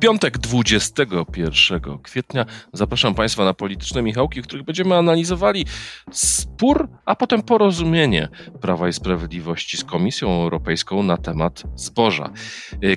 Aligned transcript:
Piątek 0.00 0.38
21 0.38 1.98
kwietnia 2.02 2.46
zapraszam 2.72 3.14
Państwa 3.14 3.44
na 3.44 3.54
polityczne 3.54 4.02
Michałki, 4.02 4.42
w 4.42 4.46
których 4.46 4.64
będziemy 4.64 4.96
analizowali 4.96 5.64
spór, 6.12 6.88
a 7.04 7.16
potem 7.16 7.42
porozumienie 7.42 8.28
Prawa 8.60 8.88
i 8.88 8.92
Sprawiedliwości 8.92 9.76
z 9.76 9.84
Komisją 9.84 10.42
Europejską 10.42 11.02
na 11.02 11.16
temat 11.16 11.62
zboża. 11.74 12.30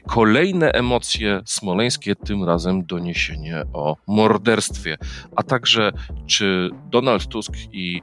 Kolejne 0.07 0.71
emocje 0.71 1.41
smoleńskie, 1.45 2.15
tym 2.15 2.43
razem 2.43 2.85
doniesienie 2.85 3.63
o 3.73 3.97
morderstwie, 4.07 4.97
a 5.35 5.43
także 5.43 5.91
czy 6.27 6.69
Donald 6.89 7.27
Tusk 7.27 7.51
i 7.71 8.01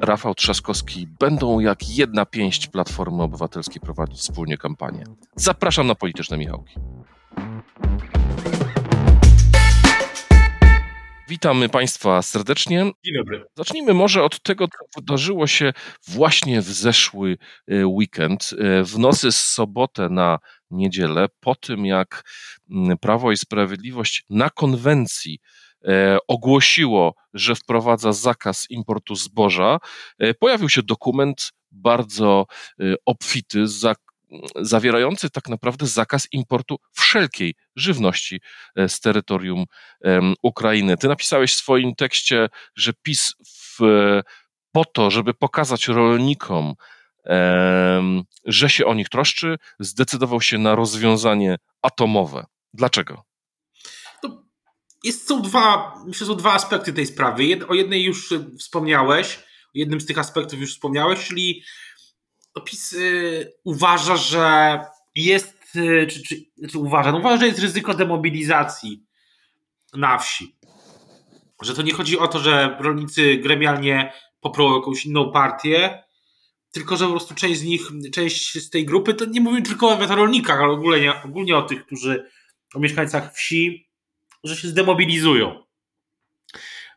Rafał 0.00 0.34
Trzaskowski 0.34 1.06
będą 1.20 1.60
jak 1.60 1.96
jedna 1.96 2.26
pięść 2.26 2.66
Platformy 2.66 3.22
Obywatelskiej 3.22 3.80
prowadzić 3.80 4.18
wspólnie 4.18 4.58
kampanię. 4.58 5.04
Zapraszam 5.36 5.86
na 5.86 5.94
polityczne 5.94 6.38
Michałki. 6.38 6.74
Witamy 11.30 11.68
Państwa 11.68 12.22
serdecznie. 12.22 12.92
Dzień 13.04 13.14
dobry. 13.14 13.44
Zacznijmy 13.56 13.94
może 13.94 14.22
od 14.22 14.42
tego, 14.42 14.68
co 14.68 15.00
wydarzyło 15.00 15.46
się 15.46 15.72
właśnie 16.08 16.60
w 16.60 16.64
zeszły 16.64 17.38
e, 17.68 17.86
weekend, 17.86 18.50
e, 18.52 18.84
w 18.84 18.98
nocy 18.98 19.32
z 19.32 19.44
sobotę 19.44 20.08
na 20.08 20.38
niedzielę, 20.70 21.26
po 21.40 21.54
tym 21.54 21.86
jak 21.86 22.22
mm, 22.70 22.98
Prawo 22.98 23.32
i 23.32 23.36
Sprawiedliwość 23.36 24.24
na 24.30 24.50
konwencji 24.50 25.38
e, 25.84 26.18
ogłosiło, 26.28 27.14
że 27.34 27.54
wprowadza 27.54 28.12
zakaz 28.12 28.66
importu 28.70 29.14
zboża, 29.14 29.78
pojawił 30.38 30.68
się 30.68 30.82
dokument 30.82 31.50
bardzo 31.70 32.46
obfity, 33.06 33.68
zawierający 34.56 35.30
tak 35.30 35.48
naprawdę 35.48 35.86
zakaz 35.86 36.28
importu 36.32 36.76
wszelkiej 36.92 37.54
żywności 37.76 38.40
e, 38.76 38.88
z 38.88 39.00
terytorium 39.00 39.64
Ukrainy. 40.42 40.96
Ty 40.96 41.08
napisałeś 41.08 41.52
w 41.52 41.56
swoim 41.56 41.94
tekście, 41.94 42.48
że 42.74 42.92
PiS 43.02 43.34
w, 43.46 43.78
po 44.72 44.84
to, 44.84 45.10
żeby 45.10 45.34
pokazać 45.34 45.88
rolnikom, 45.88 46.74
że 48.44 48.70
się 48.70 48.86
o 48.86 48.94
nich 48.94 49.08
troszczy, 49.08 49.56
zdecydował 49.80 50.40
się 50.40 50.58
na 50.58 50.74
rozwiązanie 50.74 51.56
atomowe. 51.82 52.46
Dlaczego? 52.74 53.24
Jest, 55.04 55.28
są 55.28 55.42
dwa, 55.42 55.94
myślę, 56.06 56.26
są 56.26 56.34
dwa 56.34 56.52
aspekty 56.52 56.92
tej 56.92 57.06
sprawy. 57.06 57.66
o 57.68 57.74
jednej 57.74 58.04
już 58.04 58.34
wspomniałeś, 58.58 59.36
o 59.36 59.70
jednym 59.74 60.00
z 60.00 60.06
tych 60.06 60.18
aspektów 60.18 60.60
już 60.60 60.74
wspomniałeś, 60.74 61.28
czyli 61.28 61.62
PiS 62.64 62.92
y, 62.92 63.52
uważa, 63.64 64.16
że 64.16 64.78
jest, 65.14 65.76
y, 65.76 66.06
czy, 66.06 66.22
czy, 66.22 66.36
czy 66.70 66.78
uważa, 66.78 67.12
no 67.12 67.18
uważa, 67.18 67.36
że 67.36 67.46
jest 67.46 67.58
ryzyko 67.58 67.94
demobilizacji 67.94 69.06
na 69.94 70.18
wsi. 70.18 70.56
Że 71.62 71.74
to 71.74 71.82
nie 71.82 71.92
chodzi 71.92 72.18
o 72.18 72.28
to, 72.28 72.38
że 72.38 72.76
rolnicy 72.80 73.36
gremialnie 73.36 74.12
poprą 74.40 74.76
jakąś 74.76 75.06
inną 75.06 75.32
partię, 75.32 76.04
tylko 76.72 76.96
że 76.96 77.04
po 77.04 77.10
prostu 77.10 77.34
część 77.34 77.60
z 77.60 77.64
nich, 77.64 77.82
część 78.12 78.64
z 78.64 78.70
tej 78.70 78.86
grupy, 78.86 79.14
to 79.14 79.24
nie 79.24 79.40
mówię 79.40 79.62
tylko 79.62 79.88
o 79.88 80.16
rolnikach, 80.16 80.60
ale 80.60 80.72
ogólnie, 80.72 81.22
ogólnie 81.24 81.56
o 81.56 81.62
tych, 81.62 81.86
którzy, 81.86 82.30
o 82.74 82.78
mieszkańcach 82.78 83.34
wsi, 83.34 83.90
że 84.44 84.56
się 84.56 84.68
zdemobilizują. 84.68 85.64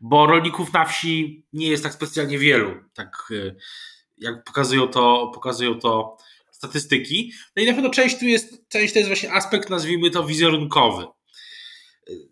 Bo 0.02 0.26
rolników 0.26 0.74
na 0.74 0.86
wsi 0.86 1.46
nie 1.54 1.68
jest 1.68 1.84
tak 1.84 1.94
specjalnie 1.94 2.40
wielu. 2.40 2.84
Tak 2.94 3.28
y, 3.32 3.56
jak 4.24 4.44
pokazują 4.44 4.88
to, 4.88 5.32
pokazują 5.34 5.80
to 5.80 6.18
statystyki. 6.52 7.34
No 7.56 7.64
i 7.64 7.66
na 7.66 7.74
pewno 7.74 7.90
część 7.90 8.20
tu 8.20 8.26
jest, 8.26 8.70
część 8.70 8.94
to 8.94 9.00
jest 9.00 9.10
właśnie 9.10 9.34
aspekt, 9.34 9.70
nazwijmy 9.70 10.10
to 10.10 10.24
wizerunkowy. 10.24 11.06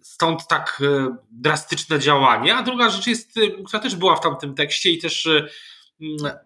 Stąd 0.01 0.47
tak 0.47 0.81
e, 0.83 1.15
drastyczne 1.31 1.99
działanie. 1.99 2.55
A 2.55 2.63
druga 2.63 2.89
rzecz 2.89 3.07
jest, 3.07 3.37
e, 3.37 3.63
która 3.63 3.79
też 3.79 3.95
była 3.95 4.15
w 4.15 4.21
tamtym 4.21 4.55
tekście 4.55 4.91
i 4.91 4.97
też 4.97 5.25
e, 5.25 5.47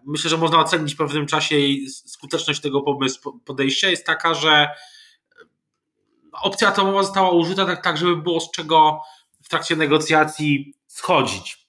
myślę, 0.06 0.30
że 0.30 0.36
można 0.36 0.58
ocenić 0.58 0.94
w 0.94 0.98
pewnym 0.98 1.26
czasie 1.26 1.58
jej 1.58 1.90
skuteczność 1.90 2.60
tego 2.60 2.82
pomysłu, 2.82 3.40
podejścia, 3.44 3.88
jest 3.88 4.06
taka, 4.06 4.34
że 4.34 4.68
opcja 6.32 6.68
atomowa 6.68 7.02
została 7.02 7.30
użyta 7.30 7.66
tak, 7.66 7.84
tak, 7.84 7.96
żeby 7.96 8.16
było 8.16 8.40
z 8.40 8.50
czego 8.50 9.00
w 9.42 9.48
trakcie 9.48 9.76
negocjacji 9.76 10.74
schodzić. 10.86 11.66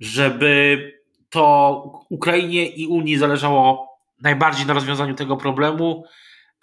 Żeby 0.00 1.01
to 1.32 2.04
Ukrainie 2.08 2.66
i 2.66 2.86
Unii 2.86 3.18
zależało 3.18 3.96
najbardziej 4.20 4.66
na 4.66 4.74
rozwiązaniu 4.74 5.14
tego 5.14 5.36
problemu, 5.36 6.04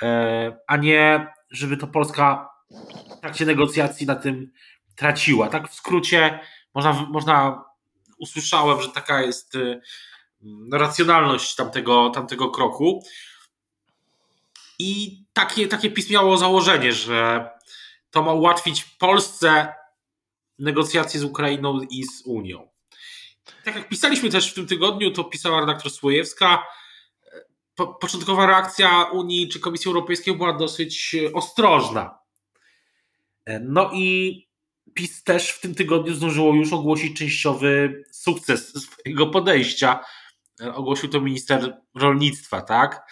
e, 0.02 0.58
a 0.68 0.78
nie 0.78 1.28
żeby 1.52 1.78
to 1.78 1.88
Polska 1.88 2.50
w 3.18 3.20
trakcie 3.20 3.46
negocjacji 3.46 4.08
na 4.08 4.16
tym 4.16 4.52
traciła. 4.96 5.48
Tak 5.48 5.70
w 5.70 5.74
skrócie 5.74 6.40
można, 6.76 6.94
można 6.94 7.64
usłyszałem, 8.20 8.82
że 8.82 8.90
taka 8.90 9.22
jest 9.22 9.56
e, 9.56 9.80
racjonalność 10.78 11.56
tamtego, 11.56 12.10
tamtego 12.10 12.50
kroku. 12.50 13.04
I 14.80 15.24
takie, 15.34 15.68
takie 15.68 15.92
pismo 15.92 16.14
miało 16.14 16.38
założenie, 16.38 16.94
że 16.94 17.50
to 18.12 18.22
ma 18.22 18.34
ułatwić 18.34 18.84
Polsce 18.84 19.74
negocjacje 20.60 21.20
z 21.20 21.24
Ukrainą 21.24 21.80
i 21.90 22.04
z 22.04 22.22
Unią 22.26 22.69
tak 23.64 23.76
jak 23.76 23.90
pisaliśmy 23.90 24.30
też 24.30 24.52
w 24.52 24.54
tym 24.54 24.68
tygodniu, 24.68 25.12
to 25.12 25.24
pisała 25.24 25.60
redaktor 25.60 25.92
Słojewska. 25.92 26.64
Po, 27.76 27.88
początkowa 27.88 28.46
reakcja 28.46 29.04
Unii 29.04 29.48
czy 29.48 29.60
Komisji 29.60 29.90
Europejskiej 29.90 30.38
była 30.38 30.54
dosyć 30.54 31.16
e, 31.16 31.34
ostrożna. 31.34 32.20
E, 33.46 33.60
no 33.60 33.92
i 33.94 34.50
PiS 34.94 35.24
też 35.24 35.50
w 35.50 35.62
tym 35.62 35.76
tygodniu 35.76 36.14
zdążyło 36.14 36.56
już 36.56 36.74
ogłosić 36.74 37.18
częściowy 37.18 38.04
sukces 38.12 38.74
swojego 38.84 39.28
podejścia. 39.28 40.00
E, 40.62 40.74
ogłosił 40.74 41.10
to 41.10 41.22
minister 41.22 41.78
rolnictwa, 41.96 42.62
tak? 42.62 43.12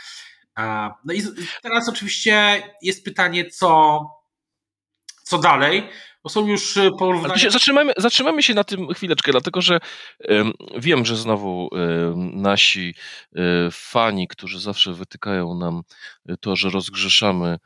No 1.06 1.14
i 1.14 1.22
teraz 1.62 1.90
oczywiście 1.90 2.64
jest 2.82 3.04
pytanie, 3.04 3.50
co, 3.50 4.02
co 5.28 5.38
dalej. 5.38 5.90
Bo 6.24 6.30
są 6.30 6.48
już 6.48 6.78
e, 6.78 6.92
porównania. 7.00 7.50
Zatrzymamy, 7.50 7.94
zatrzymamy 7.98 8.44
się 8.44 8.54
na 8.54 8.64
tym 8.64 8.94
chwileczkę, 8.94 9.32
dlatego 9.32 9.62
że 9.62 9.80
um, 10.30 10.54
wiem, 10.78 11.06
że 11.06 11.16
znowu 11.16 11.70
um, 11.72 12.42
nasi 12.42 12.96
um, 13.36 13.46
fani, 13.72 14.28
którzy 14.28 14.60
zawsze 14.60 14.94
wytykają 14.94 15.54
nam 15.54 15.82
to, 16.42 16.56
że 16.56 16.70
rozgrzeszamy 16.70 17.58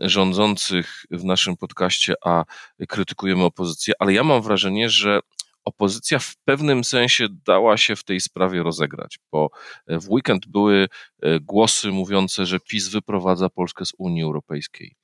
rządzących 0.00 1.04
w 1.10 1.24
naszym 1.24 1.56
podcaście, 1.56 2.14
a 2.24 2.44
krytykujemy 2.88 3.44
opozycję, 3.44 3.94
ale 3.98 4.12
ja 4.12 4.24
mam 4.24 4.42
wrażenie, 4.42 4.88
że 4.88 5.20
opozycja 5.68 6.18
w 6.18 6.36
pewnym 6.44 6.84
sensie 6.84 7.26
dała 7.46 7.76
się 7.76 7.96
w 7.96 8.04
tej 8.04 8.20
sprawie 8.20 8.62
rozegrać, 8.62 9.18
bo 9.32 9.50
w 9.86 10.10
weekend 10.10 10.46
były 10.46 10.88
e, 11.22 11.40
głosy 11.40 11.90
mówiące, 11.90 12.46
że 12.46 12.60
PiS 12.60 12.88
wyprowadza 12.88 13.48
Polskę 13.48 13.84
z 13.84 13.92
Unii 13.98 14.22
Europejskiej, 14.22 14.96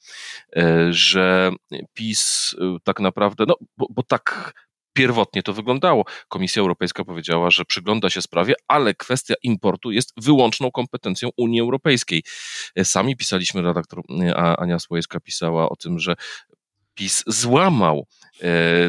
e, 0.56 0.92
że 0.92 1.52
PiS 1.94 2.54
e, 2.60 2.76
tak 2.84 3.00
naprawdę, 3.00 3.44
no 3.48 3.54
bo, 3.76 3.86
bo 3.90 4.02
tak 4.02 4.54
pierwotnie 4.92 5.42
to 5.42 5.52
wyglądało. 5.52 6.04
Komisja 6.28 6.60
Europejska 6.62 7.04
powiedziała, 7.04 7.50
że 7.50 7.64
przygląda 7.64 8.10
się 8.10 8.22
sprawie, 8.22 8.54
ale 8.68 8.94
kwestia 8.94 9.34
importu 9.42 9.90
jest 9.90 10.12
wyłączną 10.16 10.70
kompetencją 10.70 11.28
Unii 11.36 11.60
Europejskiej. 11.60 12.22
Sami 12.84 13.16
pisaliśmy, 13.16 13.62
redaktor 13.62 14.02
Ania 14.58 14.78
Słojewska 14.78 15.20
pisała 15.20 15.68
o 15.68 15.76
tym, 15.76 15.98
że 15.98 16.14
PiS 16.94 17.24
złamał 17.26 18.06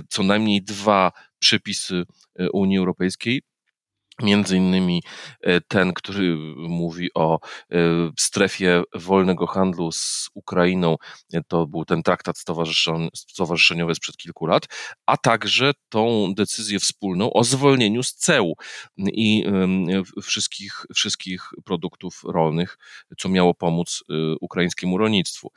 co 0.10 0.24
najmniej 0.24 0.64
dwa 0.64 1.12
przepisy 1.46 2.04
e, 2.40 2.50
Unii 2.52 2.78
Europejskiej. 2.78 3.42
Między 4.22 4.58
innymi 4.58 5.04
e, 5.42 5.62
ten, 5.62 5.94
który 5.94 6.36
mówi 6.58 7.10
o 7.14 7.40
e, 7.72 7.78
strefie 8.20 8.84
wolnego 8.94 9.48
handlu 9.48 9.92
z 9.92 10.30
Ukrainą, 10.34 10.96
to 11.48 11.68
był 11.68 11.86
ten 11.86 12.04
traktat 12.04 12.36
stowarzyszeniowy 13.16 13.96
sprzed 13.96 14.18
kilku 14.18 14.46
lat, 14.46 14.66
a 15.06 15.18
także 15.18 15.72
tą 15.90 16.34
decyzję 16.34 16.80
wspólną 16.80 17.34
o 17.34 17.44
zwolnieniu 17.44 18.04
z 18.04 18.14
ceł 18.14 18.54
i 18.98 19.46
wszystkich, 20.24 20.86
wszystkich 20.96 21.50
produktów 21.66 22.22
rolnych, 22.24 22.78
co 23.18 23.30
miało 23.30 23.54
pomóc 23.54 24.04
ukraińskiemu 24.42 24.98
rolnictwu. 24.98 25.52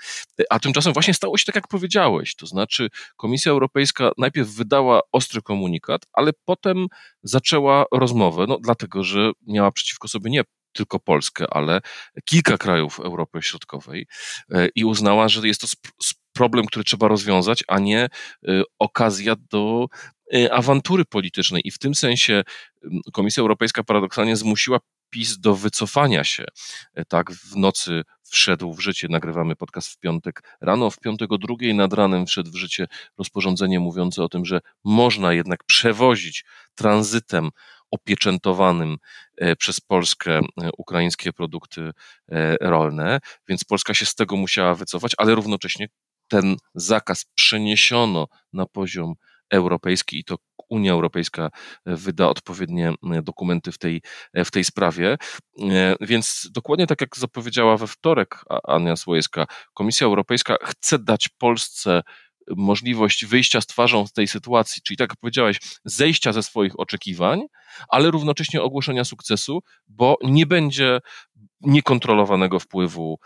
A 0.50 0.58
tymczasem 0.58 0.92
właśnie 0.92 1.14
stało 1.14 1.38
się 1.38 1.44
tak, 1.46 1.54
jak 1.54 1.68
powiedziałeś, 1.68 2.36
to 2.36 2.46
znaczy 2.46 2.88
Komisja 3.16 3.52
Europejska 3.52 4.10
najpierw 4.18 4.48
wydała 4.48 5.00
ostry 5.12 5.42
komunikat, 5.42 6.02
ale 6.12 6.30
potem 6.44 6.86
zaczęła 7.22 7.84
rozmowę 7.92 8.44
no, 8.48 8.58
dlatego, 8.62 9.04
że 9.04 9.30
miała 9.46 9.72
przeciwko 9.72 10.08
sobie 10.08 10.30
nie 10.30 10.42
tylko 10.72 11.00
Polskę, 11.00 11.46
ale 11.50 11.80
kilka 12.24 12.58
krajów 12.58 13.00
Europy 13.00 13.42
Środkowej 13.42 14.06
e, 14.50 14.68
i 14.74 14.84
uznała, 14.84 15.28
że 15.28 15.48
jest 15.48 15.60
to 15.60 15.66
problem, 16.32 16.66
który 16.66 16.84
trzeba 16.84 17.08
rozwiązać, 17.08 17.64
a 17.68 17.78
nie 17.78 18.08
okazja 18.78 19.36
do 19.50 19.86
awantury 20.50 21.04
politycznej. 21.04 21.62
I 21.64 21.70
w 21.70 21.78
tym 21.78 21.94
sensie 21.94 22.42
Komisja 23.12 23.40
Europejska 23.40 23.84
paradoksalnie 23.84 24.36
zmusiła 24.36 24.78
PiS 25.10 25.38
do 25.38 25.54
wycofania 25.54 26.24
się. 26.24 26.44
Tak, 27.08 27.32
w 27.32 27.56
nocy 27.56 28.02
wszedł 28.30 28.72
w 28.74 28.80
życie, 28.80 29.06
nagrywamy 29.10 29.56
podcast 29.56 29.88
w 29.88 29.98
piątek 29.98 30.56
rano, 30.60 30.90
w 30.90 30.98
piątek 30.98 31.32
o 31.32 31.38
drugiej 31.38 31.74
nad 31.74 31.92
ranem 31.92 32.26
wszedł 32.26 32.50
w 32.50 32.56
życie. 32.56 32.86
Rozporządzenie 33.18 33.80
mówiące 33.80 34.22
o 34.22 34.28
tym, 34.28 34.44
że 34.44 34.60
można 34.84 35.32
jednak 35.32 35.64
przewozić 35.64 36.44
tranzytem 36.74 37.50
opieczętowanym 37.90 38.96
e, 39.36 39.56
przez 39.56 39.80
Polskę 39.80 40.38
e, 40.38 40.42
ukraińskie 40.78 41.32
produkty 41.32 41.90
e, 42.28 42.56
rolne, 42.60 43.20
więc 43.48 43.64
Polska 43.64 43.94
się 43.94 44.06
z 44.06 44.14
tego 44.14 44.36
musiała 44.36 44.74
wycofać, 44.74 45.12
ale 45.18 45.34
równocześnie 45.34 45.88
ten 46.28 46.56
zakaz 46.74 47.24
przeniesiono 47.34 48.26
na 48.52 48.66
poziom 48.66 49.14
europejski 49.50 50.18
i 50.18 50.24
to 50.24 50.36
Unia 50.68 50.92
Europejska 50.92 51.50
wyda 51.86 52.28
odpowiednie 52.28 52.92
dokumenty 53.22 53.72
w 53.72 53.78
tej, 53.78 54.02
w 54.34 54.50
tej 54.50 54.64
sprawie. 54.64 55.16
Więc 56.00 56.48
dokładnie 56.54 56.86
tak 56.86 57.00
jak 57.00 57.16
zapowiedziała 57.16 57.76
we 57.76 57.86
wtorek 57.86 58.44
Ania 58.64 58.96
Słojewska, 58.96 59.46
Komisja 59.74 60.06
Europejska 60.06 60.56
chce 60.62 60.98
dać 60.98 61.28
Polsce 61.28 62.02
możliwość 62.56 63.26
wyjścia 63.26 63.60
z 63.60 63.66
twarzą 63.66 64.06
z 64.06 64.12
tej 64.12 64.28
sytuacji, 64.28 64.82
czyli 64.82 64.96
tak 64.96 65.10
jak 65.10 65.20
powiedziałeś, 65.20 65.60
zejścia 65.84 66.32
ze 66.32 66.42
swoich 66.42 66.80
oczekiwań, 66.80 67.40
ale 67.88 68.10
równocześnie 68.10 68.62
ogłoszenia 68.62 69.04
sukcesu, 69.04 69.60
bo 69.88 70.16
nie 70.22 70.46
będzie 70.46 71.00
niekontrolowanego 71.60 72.60
wpływu, 72.60 73.18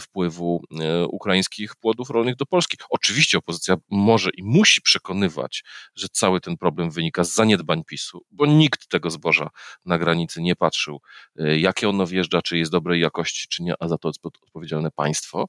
wpływu 0.00 0.64
e, 0.80 1.06
ukraińskich 1.06 1.76
płodów 1.76 2.10
rolnych 2.10 2.36
do 2.36 2.46
Polski. 2.46 2.76
Oczywiście 2.90 3.38
opozycja 3.38 3.76
może 3.90 4.30
i 4.30 4.42
musi 4.42 4.82
przekonywać, 4.82 5.64
że 5.94 6.08
cały 6.08 6.40
ten 6.40 6.56
problem 6.56 6.90
wynika 6.90 7.24
z 7.24 7.34
zaniedbań 7.34 7.84
PiSu, 7.84 8.24
bo 8.30 8.46
nikt 8.46 8.88
tego 8.88 9.10
zboża 9.10 9.50
na 9.84 9.98
granicy 9.98 10.42
nie 10.42 10.56
patrzył, 10.56 11.00
e, 11.38 11.58
jakie 11.58 11.88
ono 11.88 12.06
wjeżdża, 12.06 12.42
czy 12.42 12.58
jest 12.58 12.72
dobrej 12.72 13.00
jakości, 13.00 13.48
czy 13.48 13.62
nie, 13.62 13.74
a 13.80 13.88
za 13.88 13.98
to 13.98 14.08
jest 14.08 14.20
odpowiedzialne 14.42 14.90
państwo. 14.90 15.48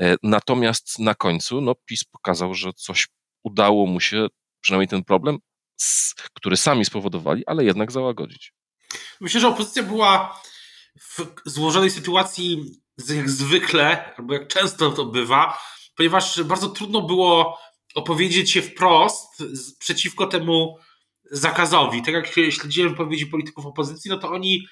E, 0.00 0.16
natomiast 0.22 0.98
na 0.98 1.14
końcu 1.14 1.60
no, 1.60 1.74
PiS 1.84 2.04
pokazał, 2.04 2.54
że 2.54 2.72
coś 2.72 3.08
udało 3.42 3.86
mu 3.86 4.00
się, 4.00 4.26
przynajmniej 4.60 4.88
ten 4.88 5.04
problem, 5.04 5.38
który 6.34 6.56
sami 6.56 6.84
spowodowali, 6.84 7.46
ale 7.46 7.64
jednak 7.64 7.92
załagodzić. 7.92 8.52
Myślę, 9.20 9.40
że 9.40 9.48
opozycja 9.48 9.82
była 9.82 10.40
w 11.00 11.26
złożonej 11.44 11.90
sytuacji 11.90 12.64
jak 13.08 13.30
zwykle, 13.30 14.14
albo 14.16 14.34
jak 14.34 14.48
często 14.48 14.90
to 14.90 15.04
bywa, 15.04 15.58
ponieważ 15.96 16.42
bardzo 16.42 16.68
trudno 16.68 17.02
było 17.02 17.58
opowiedzieć 17.94 18.50
się 18.50 18.62
wprost 18.62 19.42
przeciwko 19.78 20.26
temu 20.26 20.78
zakazowi. 21.30 22.02
Tak 22.02 22.14
jak 22.14 22.26
śledziłem 22.26 22.90
wypowiedzi 22.90 23.26
polityków 23.26 23.66
opozycji, 23.66 24.10
no 24.10 24.18
to 24.18 24.30
oni, 24.30 24.66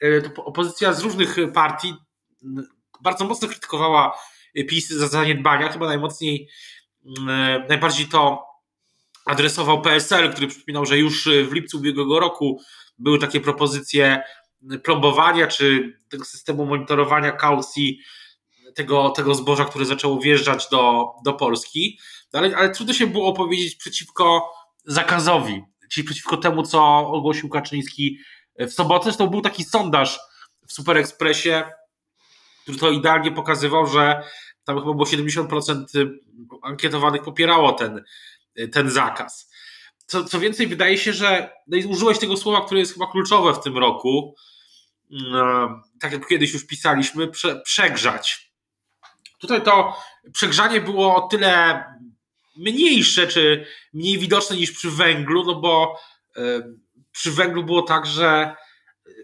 e, 0.00 0.22
to 0.22 0.44
opozycja 0.44 0.92
z 0.92 1.00
różnych 1.00 1.36
partii 1.54 1.94
bardzo 3.02 3.24
mocno 3.24 3.48
krytykowała 3.48 4.18
PiS 4.68 4.88
za 4.88 5.08
zaniedbania. 5.08 5.72
Chyba 5.72 5.86
najmocniej, 5.86 6.48
najbardziej 7.68 8.06
to 8.06 8.44
adresował 9.26 9.82
PSL, 9.82 10.32
który 10.32 10.46
przypominał, 10.46 10.86
że 10.86 10.98
już 10.98 11.28
w 11.48 11.52
lipcu 11.52 11.78
ubiegłego 11.78 12.20
roku 12.20 12.60
były 12.98 13.18
takie 13.18 13.40
propozycje 13.40 14.22
plombowania, 14.84 15.46
czy 15.46 15.98
tego 16.08 16.24
systemu 16.24 16.66
monitorowania 16.66 17.32
kaucji 17.32 18.00
tego, 18.74 19.10
tego 19.10 19.34
zboża, 19.34 19.64
które 19.64 19.84
zaczęło 19.84 20.20
wjeżdżać 20.20 20.68
do, 20.70 21.12
do 21.24 21.32
Polski. 21.32 21.98
Ale, 22.32 22.56
ale 22.56 22.70
trudno 22.70 22.94
się 22.94 23.06
było 23.06 23.28
opowiedzieć 23.28 23.76
przeciwko 23.76 24.52
zakazowi, 24.84 25.62
czyli 25.90 26.04
przeciwko 26.04 26.36
temu, 26.36 26.62
co 26.62 26.98
ogłosił 26.98 27.48
Kaczyński 27.48 28.18
w 28.58 28.72
sobotę. 28.72 29.04
Zresztą 29.04 29.26
był 29.26 29.40
taki 29.40 29.64
sondaż 29.64 30.18
w 30.68 30.72
Super 30.72 30.96
Expressie, 30.96 31.50
który 32.62 32.78
to 32.78 32.90
idealnie 32.90 33.32
pokazywał, 33.32 33.86
że 33.86 34.22
tam 34.64 34.78
chyba 34.78 34.92
było 34.92 35.04
70% 35.04 35.84
ankietowanych 36.62 37.22
popierało 37.22 37.72
ten, 37.72 38.04
ten 38.72 38.90
zakaz. 38.90 39.50
Co, 40.06 40.24
co 40.24 40.40
więcej, 40.40 40.66
wydaje 40.66 40.98
się, 40.98 41.12
że 41.12 41.50
no 41.66 41.78
użyłeś 41.88 42.18
tego 42.18 42.36
słowa, 42.36 42.66
które 42.66 42.80
jest 42.80 42.92
chyba 42.92 43.06
kluczowe 43.06 43.54
w 43.54 43.60
tym 43.60 43.78
roku, 43.78 44.34
no, 45.10 45.68
tak 46.00 46.12
jak 46.12 46.28
kiedyś 46.28 46.52
już 46.52 46.66
pisaliśmy, 46.66 47.28
prze, 47.28 47.60
przegrzać. 47.60 48.52
Tutaj 49.38 49.62
to 49.62 49.96
przegrzanie 50.32 50.80
było 50.80 51.16
o 51.16 51.28
tyle 51.28 51.84
mniejsze, 52.56 53.26
czy 53.26 53.66
mniej 53.92 54.18
widoczne 54.18 54.56
niż 54.56 54.72
przy 54.72 54.90
węglu, 54.90 55.44
no 55.44 55.54
bo 55.54 55.98
y, 56.36 56.42
przy 57.12 57.30
węglu 57.30 57.64
było 57.64 57.82
tak, 57.82 58.06
że 58.06 58.56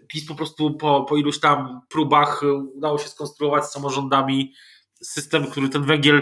PiS 0.07 0.27
po 0.27 0.35
prostu 0.35 0.73
po, 0.73 1.03
po 1.03 1.17
iluś 1.17 1.39
tam 1.39 1.81
próbach 1.89 2.41
udało 2.75 2.97
się 2.97 3.07
skonstruować 3.07 3.65
z 3.65 3.71
samorządami 3.71 4.53
system, 5.01 5.51
który 5.51 5.69
ten 5.69 5.83
węgiel 5.83 6.17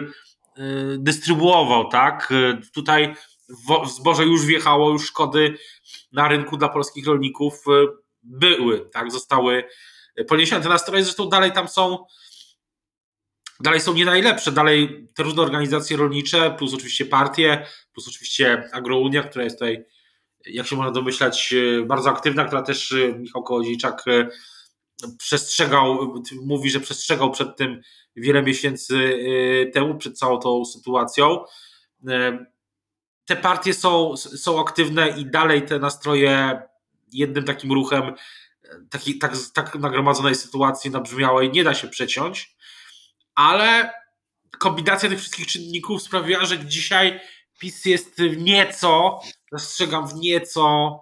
y, 0.58 0.98
dystrybuował, 0.98 1.90
tak? 1.90 2.34
Tutaj 2.74 3.16
zboże 3.86 4.26
już 4.26 4.46
wjechało, 4.46 4.92
już 4.92 5.06
szkody 5.08 5.58
na 6.12 6.28
rynku 6.28 6.58
dla 6.58 6.70
polskich 6.70 7.08
rolników 7.08 7.64
były, 8.24 8.90
tak, 8.90 9.12
zostały 9.12 9.64
poniesione. 10.28 10.64
Te 10.64 10.70
nastroje 10.70 11.04
zresztą 11.04 11.30
dalej 11.30 11.52
tam 11.52 11.68
są, 11.68 12.06
dalej 13.60 13.82
są 13.82 13.94
nie 13.94 14.06
najlepsze, 14.06 14.52
dalej 14.52 15.08
te 15.16 15.24
różne 15.24 15.42
organizacje 15.42 15.98
rolnicze, 15.98 16.56
plus 16.58 16.74
oczywiście 16.74 17.06
partie, 17.06 17.66
plus 17.94 18.08
oczywiście 18.08 18.70
Agrounia, 18.74 19.24
która 19.24 19.44
jest 19.44 19.60
tutaj, 19.60 19.86
jak 20.46 20.68
się 20.68 20.76
można 20.76 20.92
domyślać, 20.92 21.54
bardzo 21.86 22.10
aktywna, 22.10 22.46
która 22.46 22.62
też 22.62 22.96
Michał 23.20 23.44
Kołodziejczak 23.44 24.04
przestrzegał, 25.18 26.14
mówi, 26.46 26.70
że 26.70 26.80
przestrzegał 26.80 27.32
przed 27.32 27.58
tym 27.58 27.82
wiele 28.16 28.44
miesięcy 28.44 29.20
temu, 29.74 29.98
przed 29.98 30.18
całą 30.18 30.40
tą 30.40 30.66
sytuacją. 30.66 31.44
Te 33.32 33.36
partie 33.38 33.74
są, 33.74 34.18
są 34.18 34.62
aktywne 34.62 35.10
i 35.10 35.26
dalej 35.26 35.66
te 35.66 35.80
nastroje 35.80 36.62
jednym 37.12 37.44
takim 37.44 37.72
ruchem 37.72 38.14
takiej 38.90 39.18
tak, 39.18 39.34
tak 39.54 39.76
nagromadzonej 39.76 40.36
sytuacji 40.36 40.92
nabrzmiałej 40.92 41.52
nie 41.52 41.64
da 41.64 41.74
się 41.74 41.88
przeciąć, 41.88 42.56
ale 43.36 43.94
kombinacja 44.60 45.10
tych 45.10 45.20
wszystkich 45.20 45.48
czynników 45.48 46.02
sprawiła, 46.02 46.46
że 46.46 46.66
dzisiaj 46.66 47.20
PiS 47.60 47.86
jest 47.86 48.22
w 48.22 48.38
nieco, 48.38 49.22
zastrzegam, 49.52 50.08
w 50.08 50.14
nieco 50.14 51.00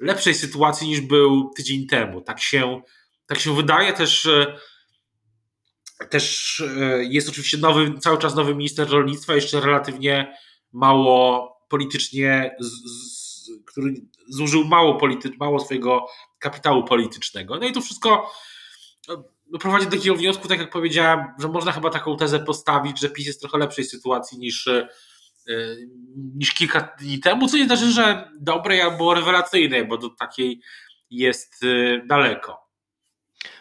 lepszej 0.00 0.34
sytuacji 0.34 0.88
niż 0.88 1.00
był 1.00 1.50
tydzień 1.56 1.86
temu. 1.86 2.20
Tak 2.20 2.40
się, 2.40 2.82
tak 3.26 3.38
się 3.38 3.56
wydaje 3.56 3.92
też. 3.92 4.28
Też 6.10 6.60
e, 6.60 7.04
jest 7.04 7.28
oczywiście 7.28 7.58
nowy, 7.58 7.98
cały 7.98 8.18
czas 8.18 8.34
nowy 8.34 8.54
minister 8.54 8.88
rolnictwa, 8.88 9.34
jeszcze 9.34 9.60
relatywnie 9.60 10.36
mało 10.72 11.55
politycznie, 11.68 12.56
z, 12.60 12.70
z, 12.70 13.50
który 13.66 13.94
zużył 14.28 14.64
mało, 14.64 14.94
polity, 14.94 15.30
mało 15.40 15.60
swojego 15.60 16.06
kapitału 16.38 16.84
politycznego. 16.84 17.58
No 17.58 17.66
i 17.66 17.72
to 17.72 17.80
wszystko 17.80 18.30
no, 19.50 19.58
prowadzi 19.58 19.84
do 19.84 19.96
takiego 19.96 20.16
wniosku, 20.16 20.48
tak 20.48 20.58
jak 20.58 20.70
powiedziałem, 20.70 21.24
że 21.38 21.48
można 21.48 21.72
chyba 21.72 21.90
taką 21.90 22.16
tezę 22.16 22.40
postawić, 22.40 23.00
że 23.00 23.10
PiS 23.10 23.26
jest 23.26 23.38
w 23.38 23.40
trochę 23.40 23.58
lepszej 23.58 23.84
sytuacji 23.84 24.38
niż, 24.38 24.66
e, 24.66 24.88
niż 26.34 26.54
kilka 26.54 26.96
dni 27.00 27.20
temu, 27.20 27.48
co 27.48 27.56
nie 27.56 27.66
znaczy, 27.66 27.92
że 27.92 28.30
dobrej 28.40 28.80
albo 28.80 29.14
rewelacyjnej, 29.14 29.86
bo 29.86 29.98
do 29.98 30.10
takiej 30.10 30.60
jest 31.10 31.64
e, 31.64 32.06
daleko. 32.06 32.65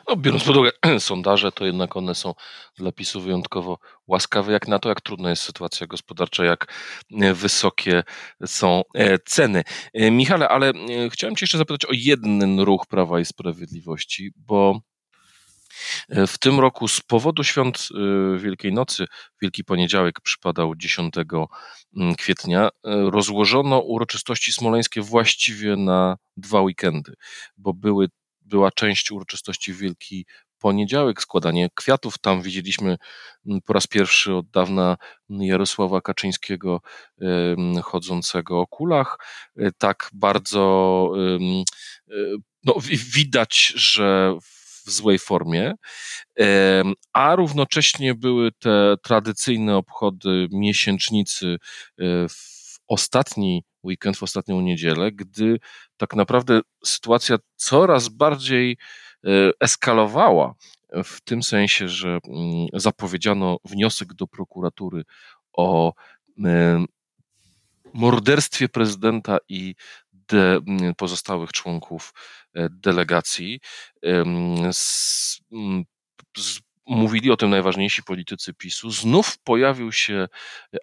No, 0.07 0.15
biorąc 0.15 0.43
pod 0.43 0.57
uwagę 0.57 0.71
sondaże, 0.99 1.51
to 1.51 1.65
jednak 1.65 1.97
one 1.97 2.15
są 2.15 2.33
dla 2.77 2.91
PiSu 2.91 3.21
wyjątkowo 3.21 3.79
łaskawe, 4.07 4.53
jak 4.53 4.67
na 4.67 4.79
to, 4.79 4.89
jak 4.89 5.01
trudna 5.01 5.29
jest 5.29 5.43
sytuacja 5.43 5.87
gospodarcza, 5.87 6.45
jak 6.45 6.73
e, 7.21 7.33
wysokie 7.33 8.03
są 8.45 8.81
e, 8.93 9.19
ceny. 9.19 9.63
E, 9.93 10.11
Michale, 10.11 10.49
ale 10.49 10.73
chciałem 11.11 11.35
Cię 11.35 11.43
jeszcze 11.43 11.57
zapytać 11.57 11.85
o 11.85 11.91
jeden 11.91 12.59
ruch 12.59 12.85
Prawa 12.87 13.19
i 13.19 13.25
Sprawiedliwości, 13.25 14.31
bo 14.35 14.79
w 16.09 16.37
tym 16.37 16.59
roku 16.59 16.87
z 16.87 17.01
powodu 17.01 17.43
świąt 17.43 17.89
Wielkiej 18.37 18.73
Nocy, 18.73 19.05
Wielki 19.41 19.63
Poniedziałek 19.63 20.21
przypadał 20.21 20.75
10 20.75 21.13
mm, 21.17 22.15
kwietnia, 22.15 22.69
rozłożono 22.83 23.79
uroczystości 23.79 24.53
smoleńskie 24.53 25.01
właściwie 25.01 25.75
na 25.75 26.17
dwa 26.37 26.61
weekendy, 26.61 27.13
bo 27.57 27.73
były 27.73 28.07
była 28.45 28.71
część 28.71 29.11
uroczystości 29.11 29.73
Wielki 29.73 30.25
Poniedziałek, 30.59 31.21
składanie 31.21 31.69
kwiatów. 31.75 32.17
Tam 32.17 32.41
widzieliśmy 32.41 32.97
mm, 33.47 33.61
po 33.61 33.73
raz 33.73 33.87
pierwszy 33.87 34.35
od 34.35 34.49
dawna 34.49 34.97
Jarosława 35.29 36.01
Kaczyńskiego 36.01 36.81
chodzącego 37.83 38.59
o 38.59 38.67
kulach. 38.67 39.17
E, 39.57 39.71
tak 39.77 40.09
bardzo 40.13 41.11
e, 41.17 41.39
no, 42.63 42.75
widać, 43.15 43.73
że 43.75 44.35
w 44.85 44.91
złej 44.91 45.19
formie, 45.19 45.73
a 47.13 47.35
równocześnie 47.35 48.15
były 48.15 48.51
te 48.51 48.95
tradycyjne 49.03 49.77
obchody 49.77 50.47
miesięcznicy 50.51 51.57
w 52.29 52.54
ostatni 52.87 53.63
weekend, 53.83 54.17
w 54.17 54.23
ostatnią 54.23 54.61
niedzielę, 54.61 55.11
gdy 55.11 55.59
tak 55.97 56.15
naprawdę 56.15 56.61
sytuacja 56.85 57.37
coraz 57.55 58.09
bardziej 58.09 58.77
eskalowała 59.59 60.53
w 61.03 61.21
tym 61.21 61.43
sensie, 61.43 61.89
że 61.89 62.09
mm, 62.09 62.67
zapowiedziano 62.73 63.57
wniosek 63.65 64.13
do 64.13 64.27
prokuratury 64.27 65.03
o 65.53 65.93
morderstwie 67.93 68.69
prezydenta 68.69 69.37
i 69.49 69.75
de, 70.13 70.59
pozostałych 70.97 71.51
członków 71.51 72.13
e, 72.53 72.69
delegacji. 72.69 73.59
Z, 74.71 75.41
z, 76.37 76.59
mówili 76.85 77.31
o 77.31 77.37
tym 77.37 77.49
najważniejsi 77.49 78.03
politycy 78.03 78.53
PiSu. 78.53 78.91
Znów 78.91 79.37
pojawił 79.43 79.91
się 79.91 80.27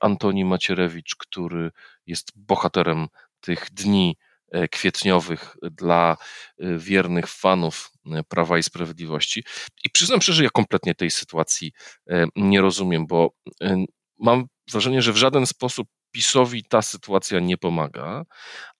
Antoni 0.00 0.44
Macierewicz, 0.44 1.16
który 1.16 1.70
jest 2.06 2.32
bohaterem 2.36 3.08
tych 3.40 3.68
dni 3.72 4.16
e, 4.50 4.68
kwietniowych 4.68 5.56
dla 5.62 6.16
e, 6.58 6.78
wiernych 6.78 7.26
fanów 7.28 7.90
Prawa 8.28 8.58
i 8.58 8.62
Sprawiedliwości. 8.62 9.44
I 9.84 9.90
przyznam 9.90 10.22
szczerze, 10.22 10.44
ja 10.44 10.50
kompletnie 10.50 10.94
tej 10.94 11.10
sytuacji 11.10 11.72
nie 12.36 12.60
rozumiem, 12.60 13.06
bo 13.06 13.34
mam 14.18 14.46
wrażenie, 14.72 15.02
że 15.02 15.12
w 15.12 15.16
żaden 15.16 15.46
sposób 15.46 15.88
PiSowi 16.12 16.64
ta 16.64 16.82
sytuacja 16.82 17.40
nie 17.40 17.58
pomaga, 17.58 18.24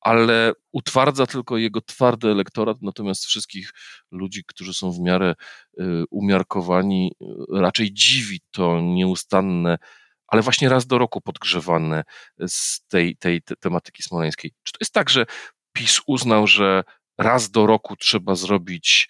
ale 0.01 0.53
utwardza 0.73 1.27
tylko 1.27 1.59
jego 1.59 1.81
twardy 1.81 2.29
elektorat, 2.29 2.77
natomiast 2.83 3.25
wszystkich 3.25 3.71
ludzi, 4.11 4.45
którzy 4.47 4.75
są 4.75 4.93
w 4.93 5.01
miarę 5.01 5.35
y, 5.81 5.85
umiarkowani, 6.11 7.13
y, 7.23 7.25
raczej 7.61 7.93
dziwi 7.93 8.41
to 8.51 8.81
nieustanne, 8.81 9.79
ale 10.27 10.43
właśnie 10.43 10.69
raz 10.69 10.87
do 10.87 10.99
roku 10.99 11.21
podgrzewane 11.21 12.05
z 12.47 12.87
tej, 12.87 13.17
tej 13.17 13.43
te 13.43 13.57
tematyki 13.57 14.03
smoleńskiej. 14.03 14.51
Czy 14.63 14.73
to 14.73 14.79
jest 14.81 14.95
tak, 14.95 15.11
że 15.11 15.27
PiS 15.73 16.01
uznał, 16.07 16.47
że 16.47 16.85
raz 17.19 17.51
do 17.51 17.67
roku 17.67 17.97
trzeba 17.97 18.35
zrobić 18.35 19.09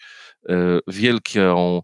e, 0.48 0.78
wielką, 0.86 1.82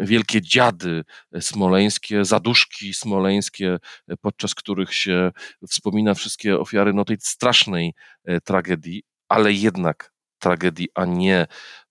wielkie 0.00 0.42
dziady 0.42 1.04
smoleńskie, 1.40 2.24
zaduszki 2.24 2.94
smoleńskie, 2.94 3.78
podczas 4.20 4.54
których 4.54 4.94
się 4.94 5.30
wspomina 5.68 6.14
wszystkie 6.14 6.58
ofiary 6.58 6.92
no, 6.92 7.04
tej 7.04 7.16
strasznej 7.20 7.94
e, 8.24 8.40
tragedii, 8.40 9.02
ale 9.28 9.52
jednak 9.52 10.12
tragedii, 10.38 10.88
a 10.94 11.04
nie 11.04 11.46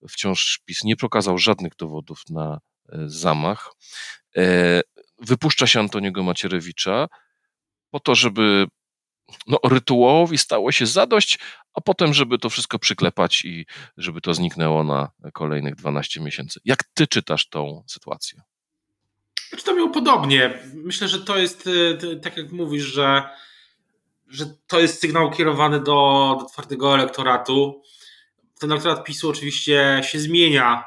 wciąż 0.09 0.61
PiS 0.65 0.83
nie 0.83 0.95
pokazał 0.95 1.37
żadnych 1.37 1.75
dowodów 1.75 2.21
na 2.29 2.59
e, 2.89 2.97
zamach. 3.05 3.71
Wypuszcza 5.19 5.67
się 5.67 5.79
Antoniego 5.79 6.23
Macierewicza 6.23 7.07
po 7.91 7.99
to, 7.99 8.15
żeby 8.15 8.65
no, 9.47 9.59
rytuałowi 9.63 10.37
stało 10.37 10.71
się 10.71 10.85
zadość, 10.85 11.39
a 11.73 11.81
potem, 11.81 12.13
żeby 12.13 12.37
to 12.37 12.49
wszystko 12.49 12.79
przyklepać 12.79 13.45
i 13.45 13.65
żeby 13.97 14.21
to 14.21 14.33
zniknęło 14.33 14.83
na 14.83 15.11
kolejnych 15.33 15.75
12 15.75 16.21
miesięcy. 16.21 16.59
Jak 16.65 16.83
ty 16.83 17.07
czytasz 17.07 17.49
tą 17.49 17.83
sytuację? 17.87 18.41
Czytam 19.57 19.77
ją 19.77 19.91
podobnie. 19.91 20.59
Myślę, 20.73 21.07
że 21.07 21.19
to 21.19 21.37
jest, 21.37 21.69
e, 22.11 22.15
tak 22.15 22.37
jak 22.37 22.51
mówisz, 22.51 22.83
że, 22.83 23.23
że 24.27 24.45
to 24.67 24.79
jest 24.79 25.01
sygnał 25.01 25.31
kierowany 25.31 25.79
do, 25.79 26.37
do 26.39 26.45
twardego 26.45 26.93
elektoratu. 26.93 27.81
Ten 28.59 28.71
elektorat 28.71 29.03
PiSu 29.03 29.29
oczywiście 29.29 30.01
się 30.03 30.19
zmienia. 30.19 30.83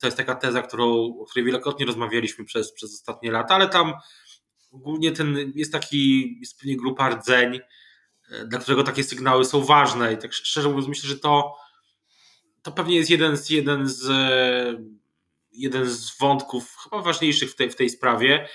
To 0.00 0.06
jest 0.06 0.16
taka 0.16 0.34
teza, 0.34 0.62
którą, 0.62 0.86
o 1.20 1.24
której 1.24 1.46
wielokrotnie 1.46 1.86
rozmawialiśmy 1.86 2.44
przez, 2.44 2.72
przez 2.72 2.94
ostatnie 2.94 3.30
lata, 3.30 3.54
ale 3.54 3.68
tam 3.68 3.94
ogólnie 4.72 5.12
ten 5.12 5.52
jest 5.54 5.72
taki, 5.72 6.36
jest 6.40 6.58
pewnie 6.58 6.76
grupa 6.76 7.08
rdzeń, 7.08 7.60
e, 8.30 8.44
dla 8.46 8.58
którego 8.58 8.84
takie 8.84 9.04
sygnały 9.04 9.44
są 9.44 9.64
ważne 9.64 10.12
i 10.12 10.18
tak 10.18 10.32
szczerze 10.32 10.68
mówiąc 10.68 10.88
myślę, 10.88 11.08
że 11.08 11.18
to 11.18 11.54
to 12.62 12.72
pewnie 12.72 12.96
jest 12.96 13.10
jeden 13.10 13.36
z, 13.36 13.50
jeden 13.50 13.88
z, 13.88 14.10
e, 14.10 14.82
jeden 15.52 15.90
z 15.90 16.18
wątków 16.18 16.76
chyba 16.84 17.02
ważniejszych 17.02 17.50
w 17.50 17.54
tej, 17.54 17.70
w 17.70 17.76
tej 17.76 17.90
sprawie. 17.90 18.48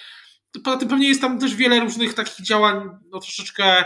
Poza 0.63 0.77
tym 0.77 0.89
pewnie 0.89 1.07
jest 1.07 1.21
tam 1.21 1.39
też 1.39 1.55
wiele 1.55 1.79
różnych 1.79 2.13
takich 2.13 2.45
działań, 2.45 2.89
no 3.09 3.19
troszeczkę 3.19 3.63
e, 3.63 3.85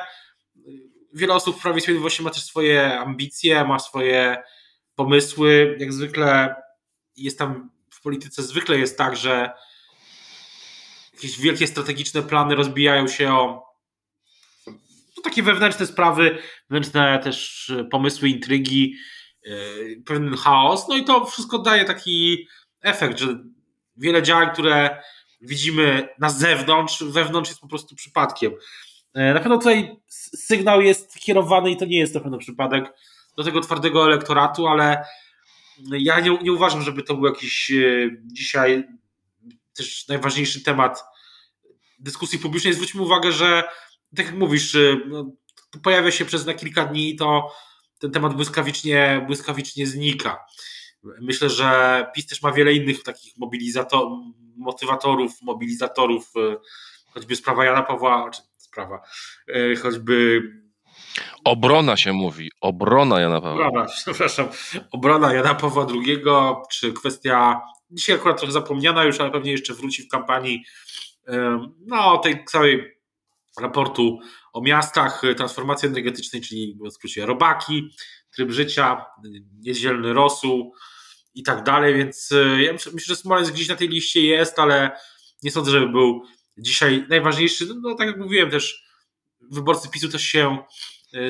wiele 1.13 1.33
osób 1.33 1.57
w 1.57 1.61
Prawie 1.61 1.81
Sprawiedliwości 1.81 2.23
ma 2.23 2.29
też 2.29 2.43
swoje 2.43 2.99
ambicje, 2.99 3.65
ma 3.65 3.79
swoje 3.79 4.43
pomysły. 4.95 5.77
Jak 5.79 5.93
zwykle 5.93 6.55
jest 7.15 7.39
tam 7.39 7.71
w 7.89 8.01
polityce 8.01 8.43
zwykle 8.43 8.79
jest 8.79 8.97
tak, 8.97 9.15
że 9.15 9.51
jakieś 11.17 11.39
wielkie 11.39 11.67
strategiczne 11.67 12.21
plany 12.23 12.55
rozbijają 12.55 13.07
się 13.07 13.33
o 13.33 13.67
no, 15.17 15.23
takie 15.23 15.43
wewnętrzne 15.43 15.85
sprawy, 15.85 16.37
wewnętrzne 16.69 17.19
też 17.23 17.71
pomysły, 17.91 18.29
intrygi, 18.29 18.95
yy, 19.43 20.01
pewien 20.05 20.35
chaos. 20.35 20.87
No 20.89 20.97
i 20.97 21.03
to 21.03 21.25
wszystko 21.25 21.59
daje 21.59 21.85
taki 21.85 22.47
efekt, 22.81 23.19
że 23.19 23.27
wiele 23.97 24.23
działań, 24.23 24.49
które 24.53 25.01
widzimy 25.41 26.09
na 26.19 26.29
zewnątrz, 26.29 27.03
wewnątrz 27.03 27.49
jest 27.49 27.61
po 27.61 27.67
prostu 27.67 27.95
przypadkiem. 27.95 28.51
Yy, 29.15 29.33
na 29.33 29.39
pewno 29.39 29.57
tutaj 29.57 29.95
sygnał 30.37 30.81
jest 30.81 31.19
kierowany 31.19 31.71
i 31.71 31.77
to 31.77 31.85
nie 31.85 31.99
jest 31.99 32.15
na 32.15 32.21
pewno 32.21 32.37
przypadek 32.37 32.93
do 33.37 33.43
tego 33.43 33.61
twardego 33.61 34.05
elektoratu, 34.05 34.67
ale 34.67 35.05
ja 35.91 36.19
nie, 36.19 36.37
nie 36.41 36.53
uważam, 36.53 36.81
żeby 36.81 37.03
to 37.03 37.15
był 37.15 37.25
jakiś 37.25 37.71
dzisiaj 38.25 38.87
też 39.77 40.07
najważniejszy 40.07 40.63
temat 40.63 41.03
dyskusji 41.99 42.39
publicznej. 42.39 42.73
Zwróćmy 42.73 43.01
uwagę, 43.01 43.31
że 43.31 43.63
tak 44.15 44.25
jak 44.25 44.35
mówisz, 44.35 44.75
y, 44.75 45.01
no, 45.07 45.31
pojawia 45.83 46.11
się 46.11 46.25
przez 46.25 46.45
na 46.45 46.53
kilka 46.53 46.85
dni, 46.85 47.15
to 47.15 47.51
ten 47.99 48.11
temat 48.11 48.33
błyskawicznie, 48.33 49.23
błyskawicznie 49.27 49.87
znika. 49.87 50.45
Myślę, 51.21 51.49
że 51.49 52.05
PiS 52.15 52.27
też 52.27 52.41
ma 52.41 52.51
wiele 52.51 52.73
innych 52.73 53.03
takich 53.03 53.37
mobilizatorów, 53.37 54.19
motywatorów, 54.57 55.41
mobilizatorów, 55.41 56.31
y, 56.35 56.57
choćby 57.13 57.35
sprawa 57.35 57.65
Jana 57.65 57.83
Pawła, 57.83 58.29
czy 58.29 58.41
sprawa, 58.57 59.01
y, 59.49 59.75
choćby 59.75 60.41
Obrona 61.43 61.97
się 61.97 62.13
mówi, 62.13 62.51
obrona 62.61 63.19
Jana 63.19 63.41
Pawła. 63.41 63.67
Obrona, 63.67 63.87
przepraszam, 64.03 64.47
obrona 64.91 65.33
Jana 65.33 65.55
Pawła 65.55 65.87
II, 65.89 66.23
czy 66.71 66.93
kwestia, 66.93 67.61
dzisiaj 67.91 68.15
akurat 68.15 68.37
trochę 68.37 68.53
zapomniana 68.53 69.03
już, 69.03 69.19
ale 69.19 69.31
pewnie 69.31 69.51
jeszcze 69.51 69.73
wróci 69.73 70.03
w 70.03 70.07
kampanii, 70.07 70.65
no 71.85 72.17
tej 72.17 72.45
całej 72.45 72.97
raportu 73.61 74.19
o 74.53 74.61
miastach, 74.61 75.21
transformacji 75.37 75.87
energetycznej, 75.87 76.41
czyli 76.41 76.77
w 76.85 76.91
skrócie 76.91 77.25
robaki, 77.25 77.89
tryb 78.35 78.51
życia, 78.51 79.05
niedzielny 79.59 80.13
rosół 80.13 80.73
i 81.33 81.43
tak 81.43 81.63
dalej, 81.63 81.95
więc 81.95 82.31
e, 82.31 82.63
ja 82.63 82.73
myślę, 82.73 82.91
że 82.95 83.15
Smoleńsk 83.15 83.53
gdzieś 83.53 83.67
na 83.67 83.75
tej 83.75 83.89
liście 83.89 84.21
jest, 84.21 84.59
ale 84.59 84.91
nie 85.43 85.51
sądzę, 85.51 85.71
żeby 85.71 85.89
był 85.89 86.23
dzisiaj 86.57 87.05
najważniejszy. 87.09 87.67
No 87.81 87.95
tak 87.95 88.07
jak 88.07 88.17
mówiłem 88.17 88.51
też, 88.51 88.87
wyborcy 89.41 89.89
PiSu 89.89 90.09
też 90.09 90.21
się 90.21 90.57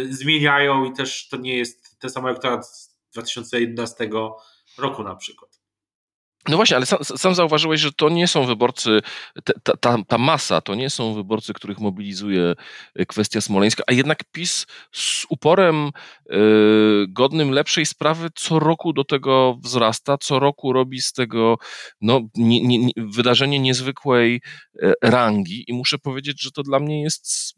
zmieniają 0.10 0.86
i 0.86 0.94
też 0.94 1.28
to 1.28 1.38
nie 1.38 1.58
jest 1.58 2.00
ten 2.00 2.10
sam 2.10 2.26
elektorat 2.26 2.68
z 2.68 2.98
2011 3.12 4.10
roku 4.78 5.04
na 5.04 5.16
przykład. 5.16 5.57
No 6.48 6.56
właśnie, 6.56 6.78
ale 6.78 6.86
sam, 6.86 7.00
sam, 7.04 7.36
zauważyłeś, 7.36 7.82
że 7.82 7.92
to 7.92 8.10
nie 8.10 8.28
są 8.28 8.46
wyborcy, 8.46 9.02
ta, 9.64 9.78
ta, 9.78 9.98
ta, 10.08 10.18
masa 10.18 10.62
to 10.62 10.76
nie 10.76 10.90
są 10.90 11.14
wyborcy, 11.14 11.54
których 11.54 11.80
mobilizuje 11.80 12.56
e, 12.96 13.06
kwestia 13.06 13.42
smoleńska, 13.42 13.84
a 13.88 13.94
jednak 13.94 14.24
PiS 14.32 14.66
z 14.92 15.26
uporem 15.30 15.92
y, 16.32 17.06
godnym 17.10 17.52
lepszej 17.52 17.86
sprawy 17.86 18.30
co 18.36 18.60
roku 18.60 18.94
do 18.94 19.04
tego 19.04 19.58
wzrasta, 19.64 20.18
co 20.18 20.40
roku 20.40 20.74
robi 20.74 21.02
z 21.02 21.14
tego 21.14 21.58
no, 22.02 22.22
nie, 22.36 22.62
nie, 22.62 22.90
wydarzenie 22.98 23.60
niezwykłej 23.60 24.42
e, 24.82 24.94
rangi 25.02 25.64
i 25.68 25.74
muszę 25.74 25.98
powiedzieć, 25.98 26.42
że 26.42 26.52
to 26.52 26.64
dla 26.64 26.80
mnie 26.80 27.04
jest 27.04 27.58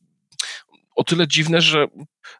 o 1.00 1.04
tyle 1.04 1.28
dziwne, 1.28 1.62
że 1.62 1.88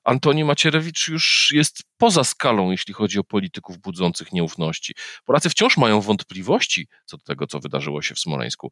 Antoni 0.04 0.44
Macierewicz 0.44 1.08
już 1.08 1.52
jest 1.54 1.84
poza 1.98 2.24
skalą, 2.24 2.72
jeśli 2.72 2.94
chodzi 2.94 3.20
o 3.20 3.24
polityków 3.24 3.78
budzących 3.78 4.34
nieufności. 4.34 4.94
Polacy 5.26 5.50
wciąż 5.50 5.78
mają 5.78 6.02
wątpliwości 6.02 6.88
co 7.06 7.18
do 7.18 7.24
tego, 7.24 7.48
co 7.48 7.60
wydarzyło 7.60 8.02
się 8.02 8.16
w 8.16 8.20
Smoleńsku 8.20 8.72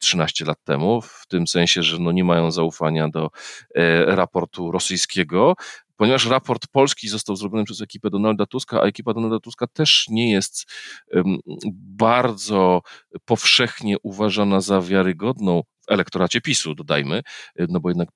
13 0.00 0.44
e, 0.44 0.48
lat 0.48 0.58
temu, 0.64 1.00
w 1.02 1.26
tym 1.28 1.46
sensie, 1.46 1.82
że 1.82 1.98
no 1.98 2.12
nie 2.12 2.24
mają 2.24 2.50
zaufania 2.50 3.08
do 3.08 3.30
e, 3.74 4.04
raportu 4.16 4.72
rosyjskiego, 4.72 5.54
ponieważ 5.96 6.26
raport 6.26 6.66
polski 6.72 7.08
został 7.08 7.36
zrobiony 7.36 7.64
przez 7.64 7.80
ekipę 7.80 8.10
Donalda 8.10 8.46
Tuska, 8.46 8.80
a 8.80 8.84
ekipa 8.84 9.14
Donalda 9.14 9.40
Tuska 9.40 9.66
też 9.66 10.06
nie 10.08 10.32
jest 10.32 10.64
bardzo 11.96 12.82
powszechnie 13.24 13.96
uważana 14.02 14.60
za 14.60 14.80
wiarygodną 14.80 15.62
elektoracie 15.88 16.40
PiSu, 16.40 16.74
dodajmy, 16.74 17.22
no 17.68 17.80
bo 17.80 17.88
jednak 17.88 18.08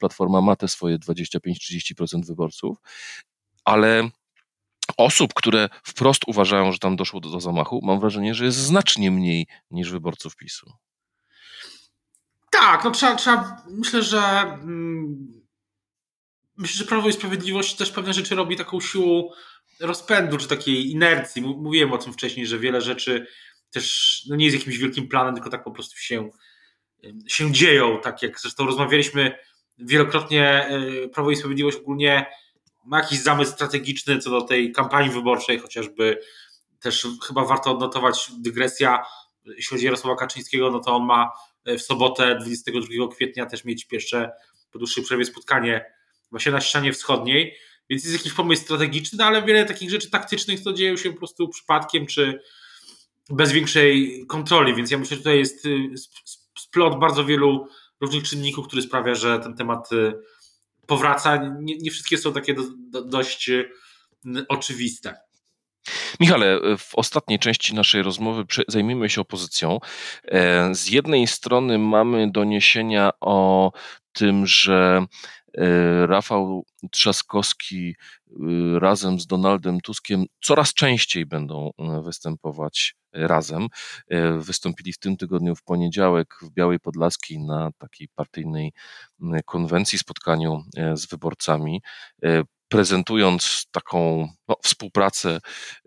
Platforma 0.00 0.40
ma 0.40 0.56
te 0.56 0.68
swoje 0.68 0.98
25-30% 0.98 2.26
wyborców, 2.26 2.78
ale 3.64 4.08
osób, 4.96 5.34
które 5.34 5.68
wprost 5.84 6.22
uważają, 6.26 6.72
że 6.72 6.78
tam 6.78 6.96
doszło 6.96 7.20
do, 7.20 7.30
do 7.30 7.40
zamachu, 7.40 7.80
mam 7.82 8.00
wrażenie, 8.00 8.34
że 8.34 8.44
jest 8.44 8.58
znacznie 8.58 9.10
mniej 9.10 9.46
niż 9.70 9.90
wyborców 9.90 10.36
PiSu. 10.36 10.72
Tak, 12.50 12.84
no 12.84 12.90
trzeba, 12.90 13.14
trzeba 13.14 13.62
myślę, 13.70 14.02
że 14.02 14.20
mm, 14.20 15.42
myślę, 16.56 16.78
że 16.78 16.84
Prawo 16.84 17.08
i 17.08 17.12
Sprawiedliwość 17.12 17.76
też 17.76 17.90
pewne 17.90 18.14
rzeczy 18.14 18.34
robi 18.34 18.56
taką 18.56 18.80
siłą 18.80 19.30
rozpędu, 19.80 20.38
czy 20.38 20.48
takiej 20.48 20.90
inercji. 20.90 21.42
Mówiłem 21.42 21.92
o 21.92 21.98
tym 21.98 22.12
wcześniej, 22.12 22.46
że 22.46 22.58
wiele 22.58 22.80
rzeczy 22.80 23.26
też 23.70 24.22
no 24.28 24.36
nie 24.36 24.44
jest 24.44 24.56
jakimś 24.56 24.78
wielkim 24.78 25.08
planem, 25.08 25.34
tylko 25.34 25.50
tak 25.50 25.64
po 25.64 25.70
prostu 25.70 25.96
się, 25.98 26.30
się 27.26 27.52
dzieją. 27.52 28.00
Tak 28.00 28.22
jak 28.22 28.40
zresztą 28.40 28.66
rozmawialiśmy 28.66 29.38
wielokrotnie, 29.78 30.70
y, 31.04 31.08
Prawo 31.08 31.30
i 31.30 31.36
Sprawiedliwość 31.36 31.76
ogólnie 31.76 32.26
ma 32.84 32.98
jakiś 32.98 33.18
zamysł 33.18 33.52
strategiczny 33.52 34.18
co 34.18 34.30
do 34.30 34.40
tej 34.40 34.72
kampanii 34.72 35.10
wyborczej, 35.10 35.58
chociażby 35.58 36.18
też 36.80 37.06
chyba 37.26 37.44
warto 37.44 37.70
odnotować 37.70 38.30
dygresja, 38.38 39.02
jeśli 39.44 39.76
chodzi 39.76 39.84
o 39.84 39.86
Jarosława 39.86 40.16
Kaczyńskiego, 40.16 40.70
no 40.70 40.80
to 40.80 40.96
on 40.96 41.04
ma 41.04 41.30
w 41.66 41.80
sobotę 41.80 42.36
22 42.36 43.08
kwietnia 43.14 43.46
też 43.46 43.64
mieć 43.64 43.84
pierwsze 43.84 44.30
po 44.72 44.78
dłuższej 44.78 45.04
przerwie 45.04 45.24
spotkanie 45.24 45.84
właśnie 46.30 46.52
na 46.52 46.60
ścianie 46.60 46.92
wschodniej, 46.92 47.56
więc 47.90 48.04
jest 48.04 48.16
jakiś 48.16 48.32
pomysł 48.32 48.62
strategiczny, 48.62 49.18
no 49.18 49.24
ale 49.24 49.42
wiele 49.42 49.64
takich 49.64 49.90
rzeczy 49.90 50.10
taktycznych 50.10 50.62
to 50.62 50.72
dzieją 50.72 50.96
się 50.96 51.12
po 51.12 51.18
prostu 51.18 51.48
przypadkiem, 51.48 52.06
czy 52.06 52.40
bez 53.30 53.52
większej 53.52 54.24
kontroli, 54.28 54.74
więc 54.74 54.90
ja 54.90 54.98
myślę, 54.98 55.16
że 55.16 55.22
tutaj 55.22 55.38
jest 55.38 55.66
y, 55.66 55.90
splot 56.58 56.98
bardzo 56.98 57.24
wielu 57.24 57.68
różnych 58.00 58.24
czynników, 58.24 58.66
który 58.66 58.82
sprawia, 58.82 59.14
że 59.14 59.38
ten 59.38 59.56
temat 59.56 59.92
y, 59.92 60.12
powraca. 60.86 61.36
Nie, 61.36 61.78
nie 61.78 61.90
wszystkie 61.90 62.18
są 62.18 62.32
takie 62.32 62.54
do, 62.54 62.62
do, 62.90 63.04
dość 63.04 63.48
y, 63.48 63.70
oczywiste. 64.48 65.16
Michale, 66.20 66.60
w 66.78 66.94
ostatniej 66.94 67.38
części 67.38 67.74
naszej 67.74 68.02
rozmowy 68.02 68.44
zajmijmy 68.68 69.10
się 69.10 69.20
opozycją. 69.20 69.78
E, 70.24 70.74
z 70.74 70.88
jednej 70.88 71.26
strony 71.26 71.78
mamy 71.78 72.30
doniesienia 72.30 73.10
o 73.20 73.72
tym, 74.12 74.46
że 74.46 75.06
Rafał 76.06 76.66
Trzaskowski 76.90 77.94
razem 78.78 79.20
z 79.20 79.26
Donaldem 79.26 79.80
Tuskiem 79.80 80.24
coraz 80.44 80.74
częściej 80.74 81.26
będą 81.26 81.70
występować 82.04 82.94
razem. 83.12 83.68
Wystąpili 84.38 84.92
w 84.92 84.98
tym 84.98 85.16
tygodniu 85.16 85.56
w 85.56 85.62
poniedziałek 85.62 86.34
w 86.42 86.50
Białej 86.50 86.80
Podlaskiej 86.80 87.38
na 87.38 87.70
takiej 87.78 88.08
partyjnej 88.14 88.72
konwencji, 89.44 89.98
spotkaniu 89.98 90.62
z 90.94 91.06
wyborcami 91.06 91.80
prezentując 92.72 93.66
taką 93.70 94.28
no, 94.48 94.56
współpracę, 94.62 95.38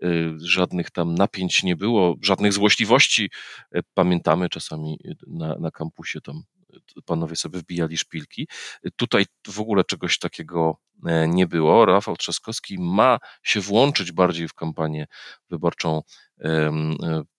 y, 0.04 0.34
żadnych 0.38 0.90
tam 0.90 1.14
napięć 1.14 1.62
nie 1.62 1.76
było, 1.76 2.14
żadnych 2.22 2.52
złośliwości. 2.52 3.30
Y, 3.76 3.80
pamiętamy 3.94 4.48
czasami 4.48 4.98
na, 5.26 5.56
na 5.58 5.70
kampusie 5.70 6.20
tam 6.20 6.36
y, 6.36 6.55
panowie 7.04 7.36
sobie 7.36 7.58
wbijali 7.58 7.98
szpilki. 7.98 8.48
Tutaj 8.96 9.24
w 9.48 9.60
ogóle 9.60 9.84
czegoś 9.84 10.18
takiego 10.18 10.76
e, 11.06 11.28
nie 11.28 11.46
było. 11.46 11.86
Rafał 11.86 12.16
Trzaskowski 12.16 12.76
ma 12.78 13.18
się 13.42 13.60
włączyć 13.60 14.12
bardziej 14.12 14.48
w 14.48 14.54
kampanię 14.54 15.06
wyborczą 15.50 16.02
e, 16.40 16.72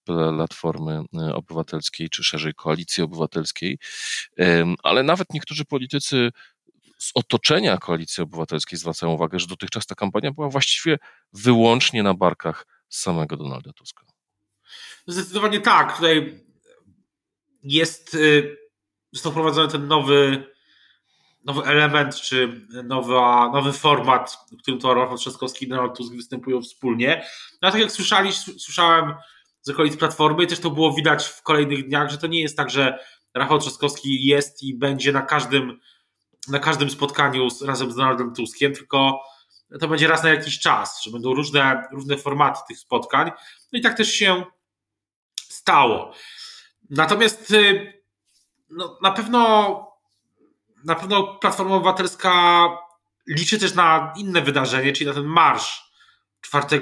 Platformy 0.03 1.03
Obywatelskiej, 1.33 2.09
czy 2.09 2.23
szerzej 2.23 2.53
Koalicji 2.53 3.03
Obywatelskiej, 3.03 3.79
ale 4.83 5.03
nawet 5.03 5.33
niektórzy 5.33 5.65
politycy 5.65 6.31
z 6.97 7.11
otoczenia 7.15 7.77
Koalicji 7.77 8.23
Obywatelskiej 8.23 8.79
zwracają 8.79 9.13
uwagę, 9.13 9.39
że 9.39 9.47
dotychczas 9.47 9.85
ta 9.85 9.95
kampania 9.95 10.31
była 10.31 10.49
właściwie 10.49 10.97
wyłącznie 11.33 12.03
na 12.03 12.13
barkach 12.13 12.67
samego 12.89 13.37
Donalda 13.37 13.73
Tuska. 13.73 14.05
Zdecydowanie 15.07 15.61
tak. 15.61 15.95
Tutaj 15.95 16.43
jest, 17.63 18.13
y, 18.13 18.57
został 19.11 19.31
wprowadzony 19.31 19.67
ten 19.67 19.87
nowy, 19.87 20.53
nowy 21.45 21.63
element, 21.63 22.15
czy 22.15 22.67
nowa, 22.83 23.49
nowy 23.53 23.73
format, 23.73 24.37
w 24.51 24.61
którym 24.61 24.79
to 24.79 24.93
Rafał 24.93 25.17
Trzaskowski 25.17 25.65
i 25.65 25.67
Donald 25.67 25.97
Tusk 25.97 26.13
występują 26.13 26.61
wspólnie. 26.61 27.25
No, 27.61 27.71
tak 27.71 27.81
jak 27.81 27.91
słyszeli, 27.91 28.33
słyszałem 28.33 29.13
z 29.61 29.69
okolic 29.69 29.97
Platformy 29.97 30.43
i 30.43 30.47
też 30.47 30.59
to 30.59 30.69
było 30.69 30.93
widać 30.93 31.25
w 31.25 31.41
kolejnych 31.41 31.87
dniach, 31.87 32.11
że 32.11 32.17
to 32.17 32.27
nie 32.27 32.41
jest 32.41 32.57
tak, 32.57 32.69
że 32.69 32.99
Rafał 33.33 33.59
Trzaskowski 33.59 34.25
jest 34.25 34.63
i 34.63 34.77
będzie 34.77 35.11
na 35.11 35.21
każdym 35.21 35.79
na 36.47 36.59
każdym 36.59 36.89
spotkaniu 36.89 37.49
z, 37.49 37.61
razem 37.61 37.91
z 37.91 37.95
Donaldem 37.95 38.33
Tuskiem, 38.33 38.73
tylko 38.73 39.21
to 39.79 39.87
będzie 39.87 40.07
raz 40.07 40.23
na 40.23 40.29
jakiś 40.29 40.59
czas, 40.59 41.03
że 41.03 41.11
będą 41.11 41.33
różne, 41.33 41.83
różne 41.91 42.17
formaty 42.17 42.59
tych 42.67 42.79
spotkań. 42.79 43.31
No 43.73 43.79
i 43.79 43.81
tak 43.81 43.97
też 43.97 44.11
się 44.11 44.43
stało. 45.35 46.13
Natomiast 46.89 47.51
y, 47.51 47.96
no, 48.69 48.97
na 49.01 49.11
pewno 49.11 49.87
na 50.83 50.95
pewno 50.95 51.37
Platforma 51.41 51.75
Obywatelska 51.75 52.67
liczy 53.27 53.59
też 53.59 53.73
na 53.73 54.13
inne 54.17 54.41
wydarzenie, 54.41 54.93
czyli 54.93 55.07
na 55.07 55.13
ten 55.13 55.25
marsz 55.25 55.91
4, 56.41 56.81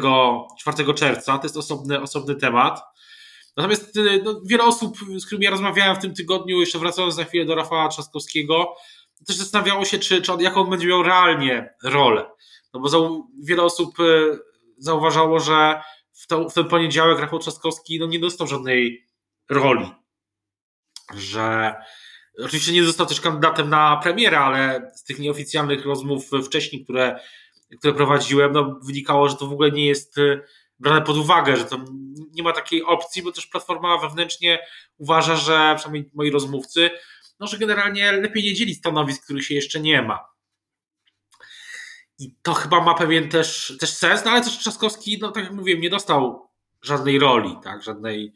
4 0.60 0.93
czerwca. 0.93 1.38
To 1.38 1.45
jest 1.45 1.58
osobny, 1.58 2.02
osobny 2.02 2.36
temat. 2.36 2.82
Natomiast 3.58 3.98
y, 3.98 4.21
no, 4.24 4.41
wiele 4.45 4.63
osób, 4.63 4.98
z 5.17 5.26
którymi 5.26 5.45
ja 5.45 5.52
rozmawiałem 5.52 5.95
w 5.95 6.00
tym 6.00 6.13
tygodniu, 6.13 6.60
jeszcze 6.60 6.80
wracając 6.80 7.17
na 7.17 7.24
chwilę 7.24 7.45
do 7.45 7.56
Rafała 7.56 7.88
Trzaskowskiego, 7.88 8.76
też 9.28 9.36
zastanawiało 9.36 9.86
się, 9.86 10.00
czy, 10.00 10.21
czy 10.21 10.34
on, 10.34 10.41
jaką 10.41 10.62
on 10.62 10.69
będzie 10.69 10.88
miał 10.88 11.04
realnie 11.04 11.74
rolę. 11.84 12.26
No 12.74 12.80
bo 12.80 12.89
za, 12.89 12.98
wiele 13.43 13.63
osób 13.63 14.00
y, 14.00 14.39
zauważało, 14.78 15.39
że 15.39 15.82
w, 16.13 16.28
to, 16.28 16.50
w 16.50 16.54
ten 16.54 16.65
poniedziałek 16.65 17.19
Rafał 17.19 17.39
Trzaskowski 17.39 18.00
no, 18.00 18.06
nie 18.06 18.19
dostał 18.19 18.48
żadnej 18.48 19.06
roli. 19.50 19.91
Że 21.13 21.76
oczywiście 22.44 22.72
nie 22.72 22.84
został 22.84 23.06
też 23.06 23.22
kandydatem 23.22 23.70
na 23.70 23.98
premiera, 24.04 24.46
ale 24.46 24.91
z 24.96 25.04
tych 25.04 25.20
nieoficjalnych 25.20 25.86
rozmów 25.86 26.30
wcześniej, 26.46 26.84
które, 26.84 27.20
które 27.80 27.94
prowadziłem, 27.94 28.52
no, 28.52 28.80
wynikało, 28.84 29.30
że 29.30 29.36
to 29.36 29.48
w 29.48 29.54
ogóle 29.54 29.72
nie 29.72 29.86
jest 29.86 30.18
y, 30.18 30.41
brane 30.80 31.02
pod 31.02 31.18
uwagę, 31.18 31.58
że 31.58 31.65
to 31.65 31.86
nie 32.32 32.44
ma 32.44 32.52
takiej 32.52 32.84
opcji, 32.84 33.24
bo 33.24 33.32
też 33.32 33.48
Platforma 33.48 33.98
wewnętrznie 33.98 34.60
uważa, 34.98 35.36
że 35.36 35.74
przynajmniej 35.78 36.12
moi 36.13 36.32
rozmówcy, 36.32 36.89
no, 37.39 37.48
że 37.48 37.58
generalnie 37.58 38.12
lepiej 38.12 38.44
nie 38.44 38.54
dzielić 38.54 38.78
stanowisk, 38.78 39.24
których 39.24 39.46
się 39.46 39.56
jeszcze 39.56 39.80
nie 39.80 40.02
ma. 40.02 40.36
I 42.20 42.36
to 42.41 42.54
chyba 42.54 42.82
ma 42.82 42.94
pewien 42.94 43.30
też, 43.30 43.78
też 43.80 43.89
sens, 43.89 44.26
no 44.26 44.32
ale 44.32 44.41
też 44.41 44.58
Trzaskowski, 44.58 45.18
no 45.22 45.32
tak 45.32 45.44
jak 45.44 45.54
mówiłem, 45.54 45.82
nie 45.82 45.89
dostał 45.89 46.50
żadnej 46.82 47.20
roli, 47.20 47.56
tak, 47.63 47.84
żadnej 47.84 48.34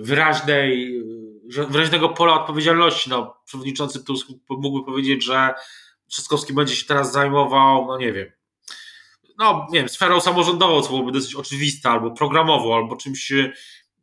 wyraźnej, 0.00 1.02
wyraźnego 1.68 2.08
pola 2.08 2.40
odpowiedzialności. 2.40 3.10
No, 3.10 3.36
przewodniczący 3.44 4.04
Tusk 4.04 4.28
mógłby 4.48 4.84
powiedzieć, 4.84 5.24
że 5.24 5.54
Trzaskowski 6.08 6.54
będzie 6.54 6.76
się 6.76 6.86
teraz 6.86 7.12
zajmował, 7.12 7.86
no 7.86 7.98
nie 7.98 8.12
wiem, 8.12 8.32
no 9.38 9.66
nie 9.70 9.78
wiem, 9.78 9.88
sferą 9.88 10.20
samorządową, 10.20 10.82
co 10.82 10.88
byłoby 10.88 11.12
dosyć 11.12 11.34
oczywiste, 11.34 11.90
albo 11.90 12.10
programową, 12.10 12.74
albo 12.74 12.96
czymś 12.96 13.32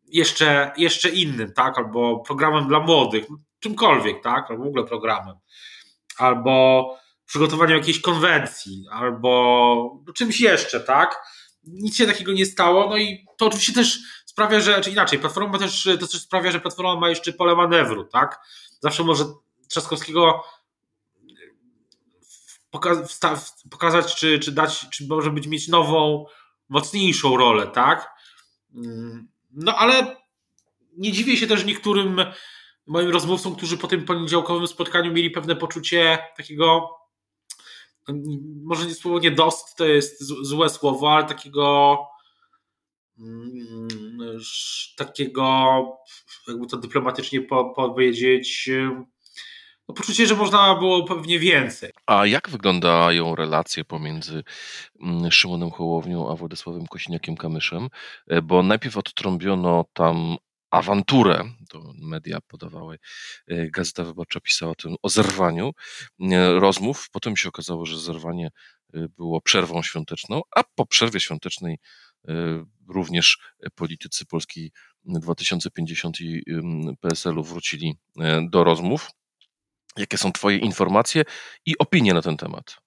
jeszcze, 0.07 0.71
jeszcze 0.77 1.09
innym, 1.09 1.53
tak, 1.53 1.77
albo 1.77 2.19
programem 2.19 2.67
dla 2.67 2.79
młodych 2.79 3.25
czymkolwiek, 3.59 4.23
tak? 4.23 4.51
Albo 4.51 4.63
w 4.63 4.67
ogóle 4.67 4.83
programem. 4.83 5.35
Albo 6.17 6.97
przygotowaniem 7.25 7.77
jakiejś 7.77 8.01
konwencji, 8.01 8.85
albo 8.91 10.01
no, 10.07 10.13
czymś 10.13 10.41
jeszcze, 10.41 10.79
tak? 10.79 11.21
Nic 11.63 11.97
się 11.97 12.07
takiego 12.07 12.31
nie 12.33 12.45
stało. 12.45 12.89
No 12.89 12.97
i 12.97 13.25
to 13.37 13.45
oczywiście 13.45 13.73
też 13.73 13.99
sprawia, 14.37 14.59
że, 14.59 14.81
czy 14.81 14.91
inaczej, 14.91 15.19
Platforma 15.19 15.57
też, 15.57 15.89
to 15.99 16.07
też 16.07 16.21
sprawia, 16.21 16.51
że 16.51 16.59
Platforma 16.59 16.95
ma 16.95 17.09
jeszcze 17.09 17.33
pole 17.33 17.55
manewru, 17.55 18.03
tak? 18.03 18.39
Zawsze 18.79 19.03
może 19.03 19.25
Trzaskowskiego 19.67 20.43
pokazać, 23.69 24.15
czy, 24.15 24.39
czy 24.39 24.51
dać, 24.51 24.89
czy 24.89 25.07
może 25.07 25.31
być 25.31 25.47
mieć 25.47 25.67
nową, 25.67 26.25
mocniejszą 26.69 27.37
rolę, 27.37 27.67
tak? 27.67 28.13
No 29.51 29.75
ale 29.75 30.15
nie 30.97 31.11
dziwię 31.11 31.37
się 31.37 31.47
też 31.47 31.65
niektórym 31.65 32.21
moim 32.87 33.09
rozmówcom, 33.09 33.55
którzy 33.55 33.77
po 33.77 33.87
tym 33.87 34.05
poniedziałkowym 34.05 34.67
spotkaniu 34.67 35.13
mieli 35.13 35.31
pewne 35.31 35.55
poczucie 35.55 36.17
takiego, 36.37 36.89
może 38.63 38.85
nie 38.85 38.95
słowo 38.95 39.19
nie 39.19 39.31
dost, 39.31 39.75
to 39.75 39.85
jest 39.85 40.23
złe 40.23 40.69
słowo, 40.69 41.11
ale 41.11 41.25
takiego 41.25 41.97
takiego, 44.97 45.83
jakby 46.47 46.67
to 46.67 46.77
dyplomatycznie 46.77 47.41
powiedzieć, 47.75 48.69
no 49.87 49.93
poczucie, 49.93 50.27
że 50.27 50.35
można 50.35 50.75
było 50.75 51.03
pewnie 51.03 51.39
więcej. 51.39 51.91
A 52.05 52.25
jak 52.25 52.49
wyglądają 52.49 53.35
relacje 53.35 53.85
pomiędzy 53.85 54.43
mm, 55.01 55.31
Szymonem 55.31 55.71
Hołownią 55.71 56.31
a 56.31 56.35
Władysławem 56.35 56.83
Kosiniakiem-Kamyszem? 56.85 57.87
E, 58.27 58.41
bo 58.41 58.63
najpierw 58.63 58.97
odtrąbiono 58.97 59.85
tam 59.93 60.37
awanturę, 60.69 61.43
to 61.69 61.93
media 62.01 62.41
podawały, 62.47 62.99
e, 63.47 63.69
Gazeta 63.69 64.03
Wyborcza 64.03 64.39
pisała 64.39 64.71
o 64.71 64.75
tym, 64.75 64.95
o 65.01 65.09
zerwaniu 65.09 65.71
e, 66.21 66.59
rozmów. 66.59 67.09
Potem 67.11 67.37
się 67.37 67.49
okazało, 67.49 67.85
że 67.85 67.99
zerwanie 67.99 68.47
e, 68.93 69.07
było 69.17 69.41
przerwą 69.41 69.83
świąteczną, 69.83 70.41
a 70.55 70.63
po 70.75 70.85
przerwie 70.85 71.19
świątecznej 71.19 71.77
również 72.87 73.37
politycy 73.75 74.25
Polski 74.25 74.71
2050 75.05 76.21
i 76.21 76.43
PSL-u 77.01 77.43
wrócili 77.43 77.97
do 78.49 78.63
rozmów. 78.63 79.09
Jakie 79.97 80.17
są 80.17 80.31
Twoje 80.31 80.57
informacje 80.57 81.23
i 81.65 81.77
opinie 81.77 82.13
na 82.13 82.21
ten 82.21 82.37
temat? 82.37 82.77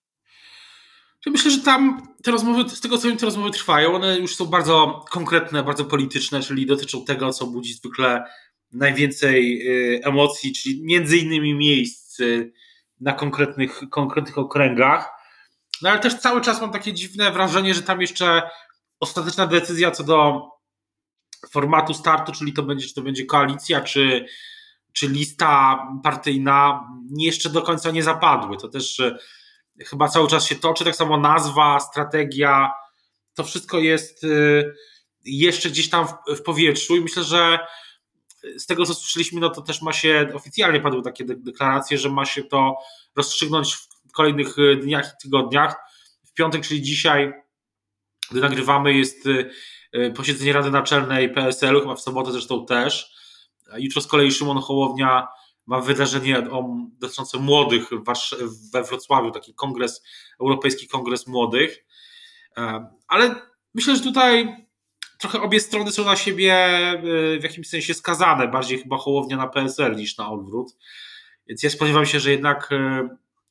Myślę, 1.27 1.51
że 1.51 1.61
tam 1.61 2.09
te 2.23 2.31
rozmowy, 2.31 2.71
z 2.71 2.81
tego 2.81 2.99
co 2.99 3.09
wiem, 3.09 3.17
te 3.17 3.27
rozmowy 3.27 3.51
trwają. 3.51 3.95
One 3.95 4.19
już 4.19 4.37
są 4.37 4.47
bardzo 4.47 5.05
konkretne, 5.11 5.63
bardzo 5.63 5.85
polityczne, 5.85 6.41
czyli 6.43 6.67
dotyczą 6.67 7.05
tego, 7.05 7.33
co 7.33 7.47
budzi 7.47 7.75
zwykle 7.75 8.25
najwięcej 8.73 9.69
y, 9.69 10.01
emocji, 10.05 10.53
czyli 10.53 10.83
między 10.85 11.19
innymi 11.19 11.55
miejsc 11.55 12.21
y, 12.21 12.53
na 13.01 13.13
konkretnych, 13.13 13.81
konkretnych 13.91 14.39
okręgach. 14.39 15.11
No 15.83 15.91
ale 15.91 15.99
też 15.99 16.15
cały 16.15 16.41
czas 16.41 16.61
mam 16.61 16.73
takie 16.73 16.93
dziwne 16.93 17.33
wrażenie, 17.33 17.75
że 17.75 17.83
tam 17.83 18.01
jeszcze 18.01 18.43
ostateczna 19.01 19.47
decyzja 19.47 19.91
co 19.91 20.05
do 20.05 20.49
formatu 21.51 21.95
startu, 21.95 22.33
czyli 22.33 22.53
to 22.53 22.63
będzie, 22.63 22.87
czy 22.87 22.95
to 22.95 23.03
będzie 23.03 23.27
koalicja, 23.27 23.81
czy, 23.81 24.27
czy 24.93 25.09
lista 25.09 25.79
partyjna, 26.03 26.89
jeszcze 27.17 27.51
do 27.51 27.63
końca 27.63 27.91
nie 27.91 28.03
zapadły. 28.03 28.57
To 28.57 28.69
też 28.69 28.99
y, 28.99 29.17
chyba 29.87 30.09
cały 30.09 30.29
czas 30.29 30.47
się 30.47 30.55
toczy, 30.55 30.85
tak 30.85 30.97
samo 30.97 31.17
nazwa, 31.17 31.81
strategia, 31.81 32.73
to 33.35 33.45
wszystko 33.45 33.79
jest 33.79 34.25
y, 34.25 34.75
jeszcze 35.25 35.71
gdzieś 35.71 35.91
tam 35.91 36.07
w, 36.37 36.43
powietrzu 36.43 36.97
i 36.97 37.01
myślę, 37.01 37.25
że 37.25 37.59
z 38.57 38.67
tego 38.67 38.87
co 38.87 38.95
słyszeliśmy, 38.95 39.41
no 39.41 39.51
to 39.51 39.63
też 39.63 39.83
ma 39.83 39.93
się, 39.93 40.31
oficjalnie 40.35 40.81
padły 40.81 41.03
takie 41.03 41.25
deklaracje, 41.25 41.99
że 41.99 42.11
ma 42.11 42.25
się 42.25 42.43
to 42.43 42.77
rozstrzygnąć 43.17 43.75
w 43.75 44.13
kolejnych 44.13 44.59
y, 44.59 44.77
dniach 44.77 45.15
i 45.15 45.23
tygodniach. 45.23 45.77
W 46.27 46.33
piątek, 46.33 46.67
czyli 46.67 46.83
dzisiaj, 46.83 47.33
gdy 48.31 48.41
nagrywamy, 48.41 48.95
jest 48.95 49.27
y, 49.27 49.51
posiedzenie 50.17 50.53
Rady 50.53 50.71
Naczelnej 50.71 51.33
PSL-u, 51.33 51.81
chyba 51.81 51.95
w 51.95 52.01
sobotę 52.01 52.33
zresztą 52.33 52.67
też. 52.67 53.13
Jutro 53.79 54.01
z 54.03 54.07
kolei 54.07 54.33
Szymon 54.33 54.59
Hołownia 54.59 55.29
ma 55.67 55.81
wydarzenie 55.81 56.49
dotyczące 56.99 57.39
młodych 57.39 57.91
we 58.73 58.83
Wrocławiu, 58.83 59.31
taki 59.31 59.55
kongres, 59.55 60.03
Europejski 60.41 60.89
Kongres 60.89 61.27
Młodych. 61.27 61.85
E, 62.57 62.91
ale 63.09 63.35
myślę, 63.75 63.97
że 63.97 64.03
tutaj 64.03 64.57
trochę 65.19 65.41
obie 65.41 65.61
strony 65.61 65.93
są 65.93 66.05
na 66.05 66.17
siebie 66.17 66.55
e, 66.55 66.99
w 67.41 67.43
jakimś 67.43 67.69
sensie 67.69 67.95
skazane, 67.95 68.49
bardziej 68.49 68.79
chyba 68.79 68.97
Hołownia 68.97 69.37
na 69.37 69.49
PSL 69.49 69.97
niż 69.97 70.19
na 70.19 70.31
odwrót. 70.31 70.77
Więc 71.47 71.63
ja 71.63 71.71
spodziewam 71.71 72.07
się, 72.07 72.21
że 72.21 72.31
jednak 72.31 72.71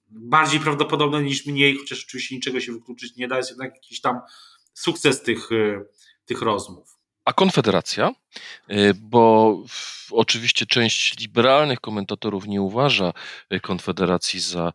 bardziej 0.09 0.59
prawdopodobne 0.59 1.23
niż 1.23 1.45
mniej, 1.45 1.77
chociaż 1.77 2.05
oczywiście 2.05 2.35
niczego 2.35 2.59
się 2.59 2.71
wykluczyć 2.71 3.15
nie 3.15 3.27
da, 3.27 3.37
jest 3.37 3.49
jednak 3.49 3.75
jakiś 3.75 4.01
tam 4.01 4.19
sukces 4.79 5.21
tych, 5.21 5.49
tych 6.25 6.41
rozmów. 6.41 6.99
A 7.25 7.33
Konfederacja, 7.33 8.11
y, 8.71 8.93
bo 9.01 9.55
oczywiście 10.11 10.65
część 10.65 11.19
liberalnych 11.19 11.79
komentatorów 11.79 12.47
nie 12.47 12.61
uważa 12.61 13.13
y, 13.53 13.59
Konfederacji 13.59 14.39
za 14.39 14.73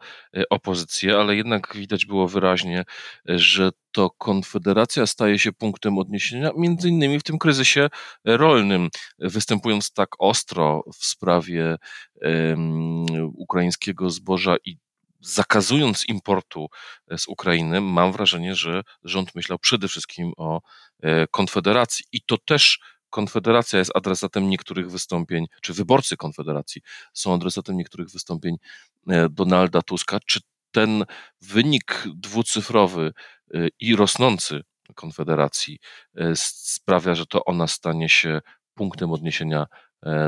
opozycję, 0.51 1.17
ale 1.17 1.37
jednak 1.37 1.77
widać 1.77 2.07
było 2.07 2.29
wyraźnie, 2.29 2.85
że 3.25 3.71
to 3.93 4.11
Konfederacja 4.11 5.07
staje 5.07 5.39
się 5.39 5.53
punktem 5.53 5.99
odniesienia, 5.99 6.51
między 6.57 6.89
innymi 6.89 7.19
w 7.19 7.23
tym 7.23 7.39
kryzysie 7.39 7.89
rolnym, 8.25 8.89
występując 9.19 9.93
tak 9.93 10.09
ostro 10.19 10.85
w 10.99 11.05
sprawie 11.05 11.77
um, 12.15 13.07
ukraińskiego 13.37 14.11
zboża 14.11 14.57
i 14.65 14.77
zakazując 15.25 16.09
importu 16.09 16.69
e, 17.11 17.19
z 17.19 17.29
Ukrainy, 17.29 17.81
mam 17.81 18.13
wrażenie, 18.13 18.55
że 18.55 18.83
rząd 19.05 19.35
myślał 19.35 19.59
przede 19.59 19.89
wszystkim 19.89 20.33
o 20.37 20.61
e, 21.03 21.27
Konfederacji. 21.27 22.07
I 22.13 22.23
to 22.23 22.39
też 22.39 22.79
Konfederacja 23.11 23.79
jest 23.79 23.97
adresatem 23.97 24.51
niektórych 24.51 24.91
wystąpień, 24.91 25.47
czy 25.63 25.73
wyborcy 25.73 26.17
Konfederacji 26.17 26.83
są 27.13 27.35
adresatem 27.35 27.77
niektórych 27.77 28.11
wystąpień 28.11 28.57
e, 29.09 29.29
Donalda 29.29 29.83
Tuska. 29.83 30.19
Czy 30.27 30.41
ten 30.73 31.05
wynik 31.41 32.05
dwucyfrowy 32.15 33.13
i 33.81 33.97
rosnący 33.97 34.63
Konfederacji 34.95 35.79
sprawia, 36.35 37.15
że 37.15 37.27
to 37.27 37.45
ona 37.45 37.67
stanie 37.67 38.09
się 38.09 38.41
punktem 38.75 39.13
odniesienia 39.13 39.67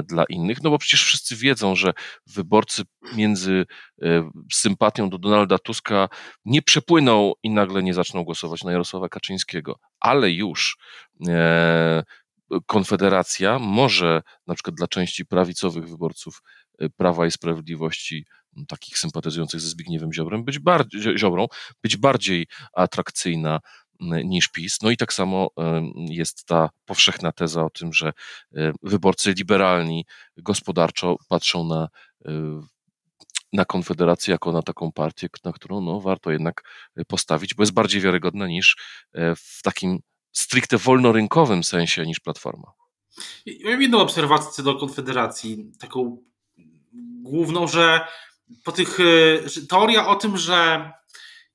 dla 0.04 0.24
innych, 0.28 0.62
no 0.62 0.70
bo 0.70 0.78
przecież 0.78 1.04
wszyscy 1.04 1.36
wiedzą, 1.36 1.76
że 1.76 1.92
wyborcy 2.26 2.82
między 3.16 3.66
e, 4.02 4.30
sympatią 4.52 5.10
do 5.10 5.18
Donalda 5.18 5.58
Tuska 5.58 6.08
nie 6.44 6.62
przepłyną 6.62 7.32
i 7.42 7.50
nagle 7.50 7.82
nie 7.82 7.94
zaczną 7.94 8.24
głosować 8.24 8.64
na 8.64 8.72
Jarosława 8.72 9.08
Kaczyńskiego, 9.08 9.78
ale 10.00 10.30
już 10.30 10.78
e, 11.28 12.02
Konfederacja 12.66 13.58
może 13.58 14.22
na 14.46 14.54
przykład 14.54 14.76
dla 14.76 14.86
części 14.86 15.26
prawicowych 15.26 15.88
wyborców 15.88 16.42
Prawa 16.96 17.26
i 17.26 17.30
Sprawiedliwości, 17.30 18.26
takich 18.68 18.98
sympatyzujących 18.98 19.60
ze 19.60 19.68
Zbigniewem 19.68 20.12
Ziobrem, 20.12 20.44
być 20.44 20.58
bardziej, 20.58 21.18
Ziobrą, 21.18 21.46
być 21.82 21.96
bardziej 21.96 22.46
atrakcyjna 22.72 23.60
niż 24.00 24.48
PiS. 24.48 24.82
No 24.82 24.90
i 24.90 24.96
tak 24.96 25.12
samo 25.12 25.50
jest 25.96 26.44
ta 26.44 26.70
powszechna 26.84 27.32
teza 27.32 27.64
o 27.64 27.70
tym, 27.70 27.92
że 27.92 28.12
wyborcy 28.82 29.32
liberalni 29.32 30.06
gospodarczo 30.36 31.16
patrzą 31.28 31.64
na, 31.64 31.88
na 33.52 33.64
Konfederację 33.64 34.32
jako 34.32 34.52
na 34.52 34.62
taką 34.62 34.92
partię, 34.92 35.28
na 35.44 35.52
którą 35.52 35.80
no, 35.80 36.00
warto 36.00 36.30
jednak 36.30 36.62
postawić, 37.08 37.54
bo 37.54 37.62
jest 37.62 37.72
bardziej 37.72 38.00
wiarygodna 38.00 38.46
niż 38.46 38.76
e, 39.12 39.36
w 39.36 39.60
takim 39.62 39.98
stricte 40.32 40.78
wolnorynkowym 40.78 41.64
sensie 41.64 42.06
niż 42.06 42.20
Platforma. 42.20 42.72
Ja 43.46 43.70
mam 43.70 43.82
jedną 43.82 44.00
obserwację 44.00 44.64
do 44.64 44.74
Konfederacji, 44.74 45.72
taką 45.78 46.22
główną, 47.22 47.68
że 47.68 48.00
po 48.64 48.72
tych, 48.72 48.98
e, 49.00 49.66
teoria 49.68 50.06
o 50.06 50.14
tym, 50.14 50.36
że 50.36 50.90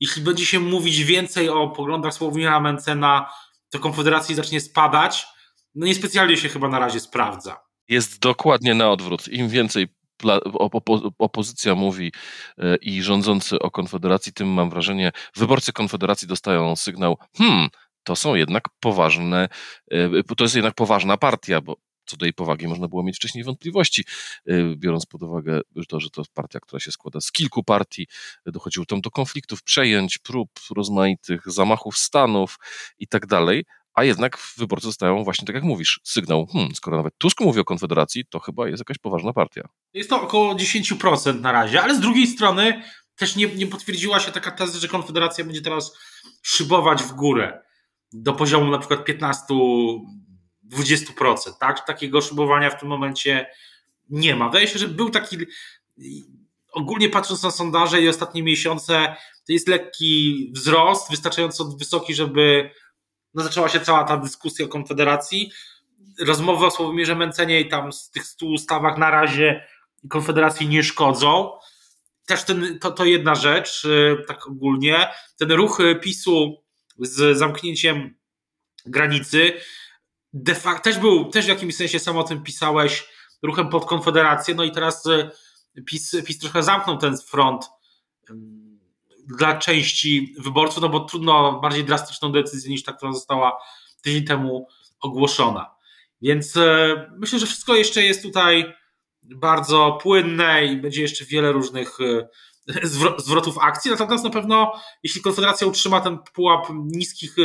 jeśli 0.02 0.22
będzie 0.22 0.46
się 0.46 0.60
mówić 0.60 1.04
więcej 1.04 1.50
o 1.50 1.70
poglądach 1.70 2.14
Sławomira 2.14 2.60
Mencena, 2.60 3.32
to 3.70 3.80
Konfederacji 3.80 4.36
zacznie 4.36 4.62
spadać. 4.62 5.28
No 5.76 5.86
niespecjalnie 5.86 6.38
się 6.38 6.50
chyba 6.50 6.68
na 6.68 6.80
razie 6.80 7.00
sprawdza. 7.00 7.60
Jest 7.90 8.20
dokładnie 8.20 8.74
na 8.74 8.92
odwrót. 8.92 9.28
Im 9.28 9.50
więcej 9.50 9.88
opozycja 11.20 11.76
mówi 11.76 12.12
e, 12.58 12.76
i 12.76 13.02
rządzący 13.02 13.60
o 13.60 13.72
Konfederacji, 13.72 14.34
tym 14.34 14.48
mam 14.48 14.70
wrażenie, 14.70 15.12
wyborcy 15.36 15.74
Konfederacji 15.74 16.28
dostają 16.28 16.76
sygnał, 16.76 17.18
hmm, 17.38 17.70
to 18.04 18.16
są 18.16 18.36
jednak 18.36 18.64
poważne, 18.80 19.50
e, 19.92 20.24
to 20.38 20.44
jest 20.44 20.56
jednak 20.56 20.74
poważna 20.76 21.18
partia, 21.18 21.62
bo 21.62 21.76
co 22.12 22.18
do 22.18 22.26
jej 22.26 22.34
powagi 22.34 22.68
można 22.68 22.88
było 22.88 23.04
mieć 23.04 23.16
wcześniej 23.16 23.44
wątpliwości, 23.44 24.06
y, 24.50 24.76
biorąc 24.78 25.06
pod 25.06 25.24
uwagę 25.24 25.62
to, 25.88 26.00
że 26.00 26.10
to 26.10 26.24
partia, 26.34 26.60
która 26.60 26.80
się 26.80 26.92
składa 26.92 27.22
z 27.22 27.32
kilku 27.32 27.64
partii, 27.64 28.08
dochodziło 28.46 28.86
tam 28.86 29.02
do 29.02 29.12
konfliktów, 29.12 29.64
przejęć, 29.64 30.18
prób 30.18 30.50
rozmaitych, 30.76 31.42
zamachów 31.46 31.98
stanów 31.98 32.60
i 33.00 33.08
tak 33.08 33.28
dalej, 33.28 33.66
a 33.94 34.04
jednak 34.04 34.38
wyborcy 34.58 34.88
dostają 34.88 35.24
właśnie 35.24 35.46
tak 35.46 35.56
jak 35.56 35.64
mówisz, 35.64 36.00
sygnał, 36.04 36.48
hmm, 36.54 36.76
skoro 36.76 36.98
nawet 36.98 37.18
Tusk 37.18 37.42
mówi 37.42 37.60
o 37.60 37.64
Konfederacji, 37.64 38.26
to 38.30 38.40
chyba 38.40 38.68
jest 38.68 38.80
jakaś 38.80 38.98
poważna 38.98 39.34
partia. 39.34 39.70
Jest 39.94 40.10
to 40.10 40.22
około 40.22 40.56
10% 40.56 41.42
na 41.42 41.52
razie, 41.52 41.82
ale 41.82 41.96
z 41.96 42.00
drugiej 42.00 42.28
strony 42.28 42.84
też 43.16 43.36
nie, 43.36 43.48
nie 43.48 43.68
potwierdziła 43.68 44.20
się 44.20 44.32
taka 44.32 44.52
teza, 44.52 44.80
że 44.80 44.88
Konfederacja 44.88 45.46
będzie 45.46 45.62
teraz 45.62 45.98
szybować 46.42 47.04
w 47.04 47.12
górę 47.12 47.62
do 48.14 48.34
poziomu 48.34 48.72
na 48.72 48.78
przykład 48.78 49.06
15 49.06 49.46
20%, 50.72 51.36
tak? 51.60 51.86
Takiego 51.86 52.22
szybowania 52.22 52.70
w 52.70 52.80
tym 52.80 52.90
momencie 52.90 53.48
nie 54.10 54.36
ma. 54.36 54.46
Wydaje 54.50 54.68
się, 54.68 54.80
że 54.80 54.88
był 54.88 55.10
taki 55.10 55.38
ogólnie 56.72 57.10
patrząc 57.10 57.44
na 57.44 57.52
sondaże 57.52 58.02
i 58.02 58.10
ostatnie 58.10 58.44
miesiące, 58.44 59.16
to 59.48 59.54
jest 59.54 59.68
lekki 59.68 60.52
wzrost, 60.56 61.12
wystarczająco 61.12 61.66
wysoki, 61.66 62.16
żeby 62.16 62.70
no, 63.34 63.44
zaczęła 63.44 63.70
się 63.70 63.80
cała 63.80 64.04
ta 64.04 64.18
dyskusja 64.18 64.66
o 64.66 64.70
Konfederacji. 64.70 65.52
Rozmowy 66.20 66.66
o 66.66 66.72
Sławomirze 66.72 67.16
Mencenie 67.16 67.62
i 67.62 67.70
tam 67.70 67.94
z 67.94 68.10
tych 68.10 68.26
stu 68.26 68.48
ustawach 68.48 68.98
na 68.98 69.12
razie 69.12 69.68
Konfederacji 70.10 70.68
nie 70.68 70.84
szkodzą. 70.84 71.52
Też 72.26 72.44
ten, 72.44 72.80
to, 72.80 72.92
to 72.92 73.06
jedna 73.06 73.36
rzecz, 73.36 73.86
y, 73.86 74.24
tak 74.28 74.48
ogólnie. 74.48 75.08
Ten 75.38 75.52
ruch 75.52 75.80
PiSu 76.02 76.64
z 77.00 77.38
zamknięciem 77.38 78.16
granicy 78.86 79.54
de 80.34 80.56
facto 80.56 80.84
też 80.84 81.00
był, 81.00 81.26
też 81.26 81.46
w 81.46 81.50
jakimś 81.50 81.76
sensie 81.76 82.00
sam 82.00 82.18
o 82.18 82.24
tym 82.24 82.44
pisałeś, 82.44 83.08
ruchem 83.42 83.70
pod 83.70 83.86
Konfederację, 83.86 84.56
no 84.56 84.64
i 84.64 84.72
teraz 84.72 85.08
e, 85.08 85.32
PiS, 85.86 86.16
PiS 86.26 86.40
trochę 86.40 86.64
zamknął 86.64 86.98
ten 86.98 87.18
front 87.18 87.70
dla 89.28 89.58
części 89.58 90.36
wyborców, 90.40 90.82
no 90.82 90.90
bo 90.90 91.00
trudno 91.00 91.60
bardziej 91.60 91.86
drastyczną 91.86 92.32
decyzję 92.32 92.72
niż 92.72 92.84
ta, 92.84 92.94
która 92.94 93.14
została 93.14 93.58
tydzień 94.02 94.26
temu 94.26 94.68
ogłoszona. 95.00 95.76
Więc 96.22 96.58
e, 96.58 97.12
myślę, 97.18 97.40
że 97.40 97.46
wszystko 97.46 97.76
jeszcze 97.76 98.04
jest 98.04 98.22
tutaj 98.22 98.74
bardzo 99.24 100.00
płynne 100.02 100.66
i 100.66 100.78
będzie 100.78 101.02
jeszcze 101.02 101.26
wiele 101.26 101.52
różnych 101.52 102.02
e, 102.02 102.28
zwrotów 103.18 103.58
akcji. 103.58 103.92
Natomiast 103.92 104.24
na 104.24 104.30
pewno, 104.30 104.74
jeśli 105.04 105.22
Konfederacja 105.22 105.68
utrzyma 105.68 106.02
ten 106.02 106.18
pułap 106.34 106.68
niskich, 106.86 107.36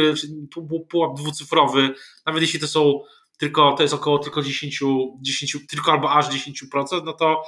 pułap 0.90 1.16
dwucyfrowy, 1.16 1.94
nawet 2.26 2.42
jeśli 2.42 2.61
to 2.61 2.68
są 2.68 3.00
tylko, 3.38 3.72
to 3.72 3.83
jest 3.83 3.94
około 3.94 4.18
tylko 4.18 4.42
10, 4.42 4.81
10 5.20 5.57
tylko 5.68 5.92
albo 5.92 6.12
aż 6.12 6.29
10%, 6.29 7.05
no 7.05 7.12
to 7.12 7.42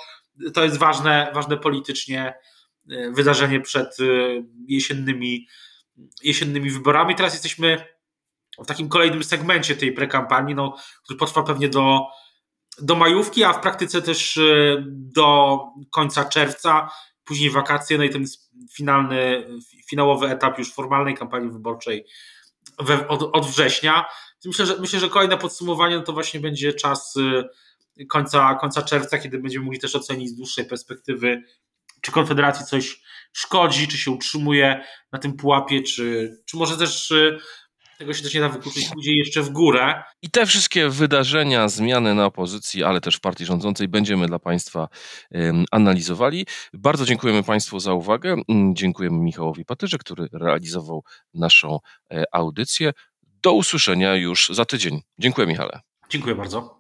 to 0.55 0.65
jest 0.65 0.79
ważne, 0.79 1.31
ważne 1.35 1.57
politycznie 1.57 2.35
wydarzenie 3.13 3.61
przed 3.61 3.97
jesiennymi, 4.67 5.47
jesiennymi 6.23 6.71
wyborami. 6.71 7.15
Teraz 7.15 7.33
jesteśmy 7.33 7.85
w 8.59 8.67
takim 8.67 8.89
kolejnym 8.89 9.25
segmencie 9.25 9.77
tej 9.77 9.93
prekampanii, 9.93 10.55
no, 10.55 10.77
który 11.05 11.19
potrwa 11.19 11.43
pewnie 11.43 11.69
do, 11.69 12.07
do 12.83 12.95
majówki, 12.95 13.45
a 13.45 13.53
w 13.53 13.61
praktyce 13.61 14.03
też 14.03 14.37
e, 14.37 14.43
do 14.89 15.59
końca 15.91 16.25
czerwca, 16.25 16.89
później 17.29 17.51
wakacje, 17.51 17.99
no 17.99 18.05
i 18.05 18.11
ten 18.11 18.25
finalny, 18.73 19.47
finałowy 19.87 20.27
etap 20.27 20.59
już 20.59 20.75
formalnej 20.75 21.15
kampanii 21.15 21.51
wyborczej 21.51 22.07
we, 22.79 23.09
od, 23.09 23.23
od 23.23 23.47
września. 23.47 24.05
Myślę 24.45 24.67
że, 24.67 24.77
myślę, 24.81 25.01
że 25.01 25.09
kolejne 25.09 25.39
podsumowanie 25.39 25.97
no 25.97 26.03
to 26.03 26.13
właśnie 26.13 26.41
będzie 26.41 26.73
czas 26.73 27.15
e, 28.01 28.05
końca, 28.07 28.55
końca 28.55 28.83
czerwca, 28.83 29.19
kiedy 29.19 29.39
będziemy 29.39 29.65
mogli 29.65 29.81
też 29.81 29.97
ocenić 29.97 30.29
z 30.29 30.37
dłuższej 30.37 30.65
perspektywy, 30.65 31.43
czy 32.01 32.13
Konfederacji 32.13 32.67
coś 32.67 33.01
szkodzi, 33.33 33.89
czy 33.89 33.99
się 33.99 34.11
utrzymuje 34.11 34.85
na 35.13 35.19
tym 35.19 35.33
pułapie, 35.33 35.83
czy, 35.83 36.37
czy 36.47 36.57
może 36.57 36.77
też 36.77 37.13
e, 37.13 37.39
tego 37.99 38.15
się 38.15 38.23
też 38.23 38.35
nie 38.35 38.41
da 38.41 38.49
wykluczyć, 38.49 38.89
pójdzie 38.89 39.13
jeszcze 39.13 39.43
w 39.43 39.51
górę. 39.51 40.03
I 40.23 40.31
te 40.31 40.47
wszystkie 40.47 40.89
wydarzenia, 40.89 41.69
zmiany 41.69 42.15
na 42.15 42.27
opozycji, 42.27 42.85
ale 42.85 43.01
też 43.01 43.17
w 43.17 43.21
partii 43.21 43.45
rządzącej 43.45 43.89
będziemy 43.89 44.27
dla 44.27 44.39
Państwa 44.39 44.89
um, 45.31 45.65
analizowali. 45.71 46.47
Bardzo 46.73 47.05
dziękujemy 47.05 47.43
Państwu 47.43 47.81
za 47.81 47.93
uwagę. 47.93 48.37
Mm, 48.49 48.75
dziękujemy 48.75 49.19
Michałowi 49.19 49.65
Patyrze, 49.65 49.99
który 49.99 50.29
realizował 50.33 51.05
naszą 51.35 51.79
e, 52.13 52.25
audycję. 52.33 52.93
Do 53.23 53.53
usłyszenia 53.53 54.15
już 54.15 54.51
za 54.53 54.65
tydzień. 54.65 55.03
Dziękuję, 55.19 55.47
Michale. 55.47 55.81
Dziękuję 56.11 56.35
bardzo. 56.35 56.79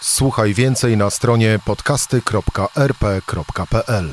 Słuchaj 0.00 0.54
więcej 0.54 0.96
na 0.96 1.10
stronie 1.10 1.58
podcasty.rp.pl. 1.64 4.08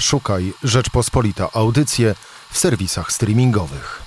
Szukaj 0.00 0.52
Rzeczpospolita 0.62 1.48
Audycje 1.52 2.14
w 2.50 2.58
serwisach 2.58 3.12
streamingowych. 3.12 4.02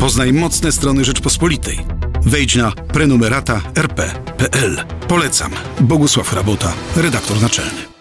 Poznaj 0.00 0.32
mocne 0.32 0.72
strony 0.72 1.04
Rzeczpospolitej. 1.04 1.78
Wejdź 2.22 2.56
na 2.56 2.72
prenumerata 2.72 3.60
rp.pl. 3.74 4.84
Polecam. 5.08 5.52
Bogusław 5.80 6.32
Rabota, 6.32 6.72
redaktor 6.96 7.42
naczelny. 7.42 7.93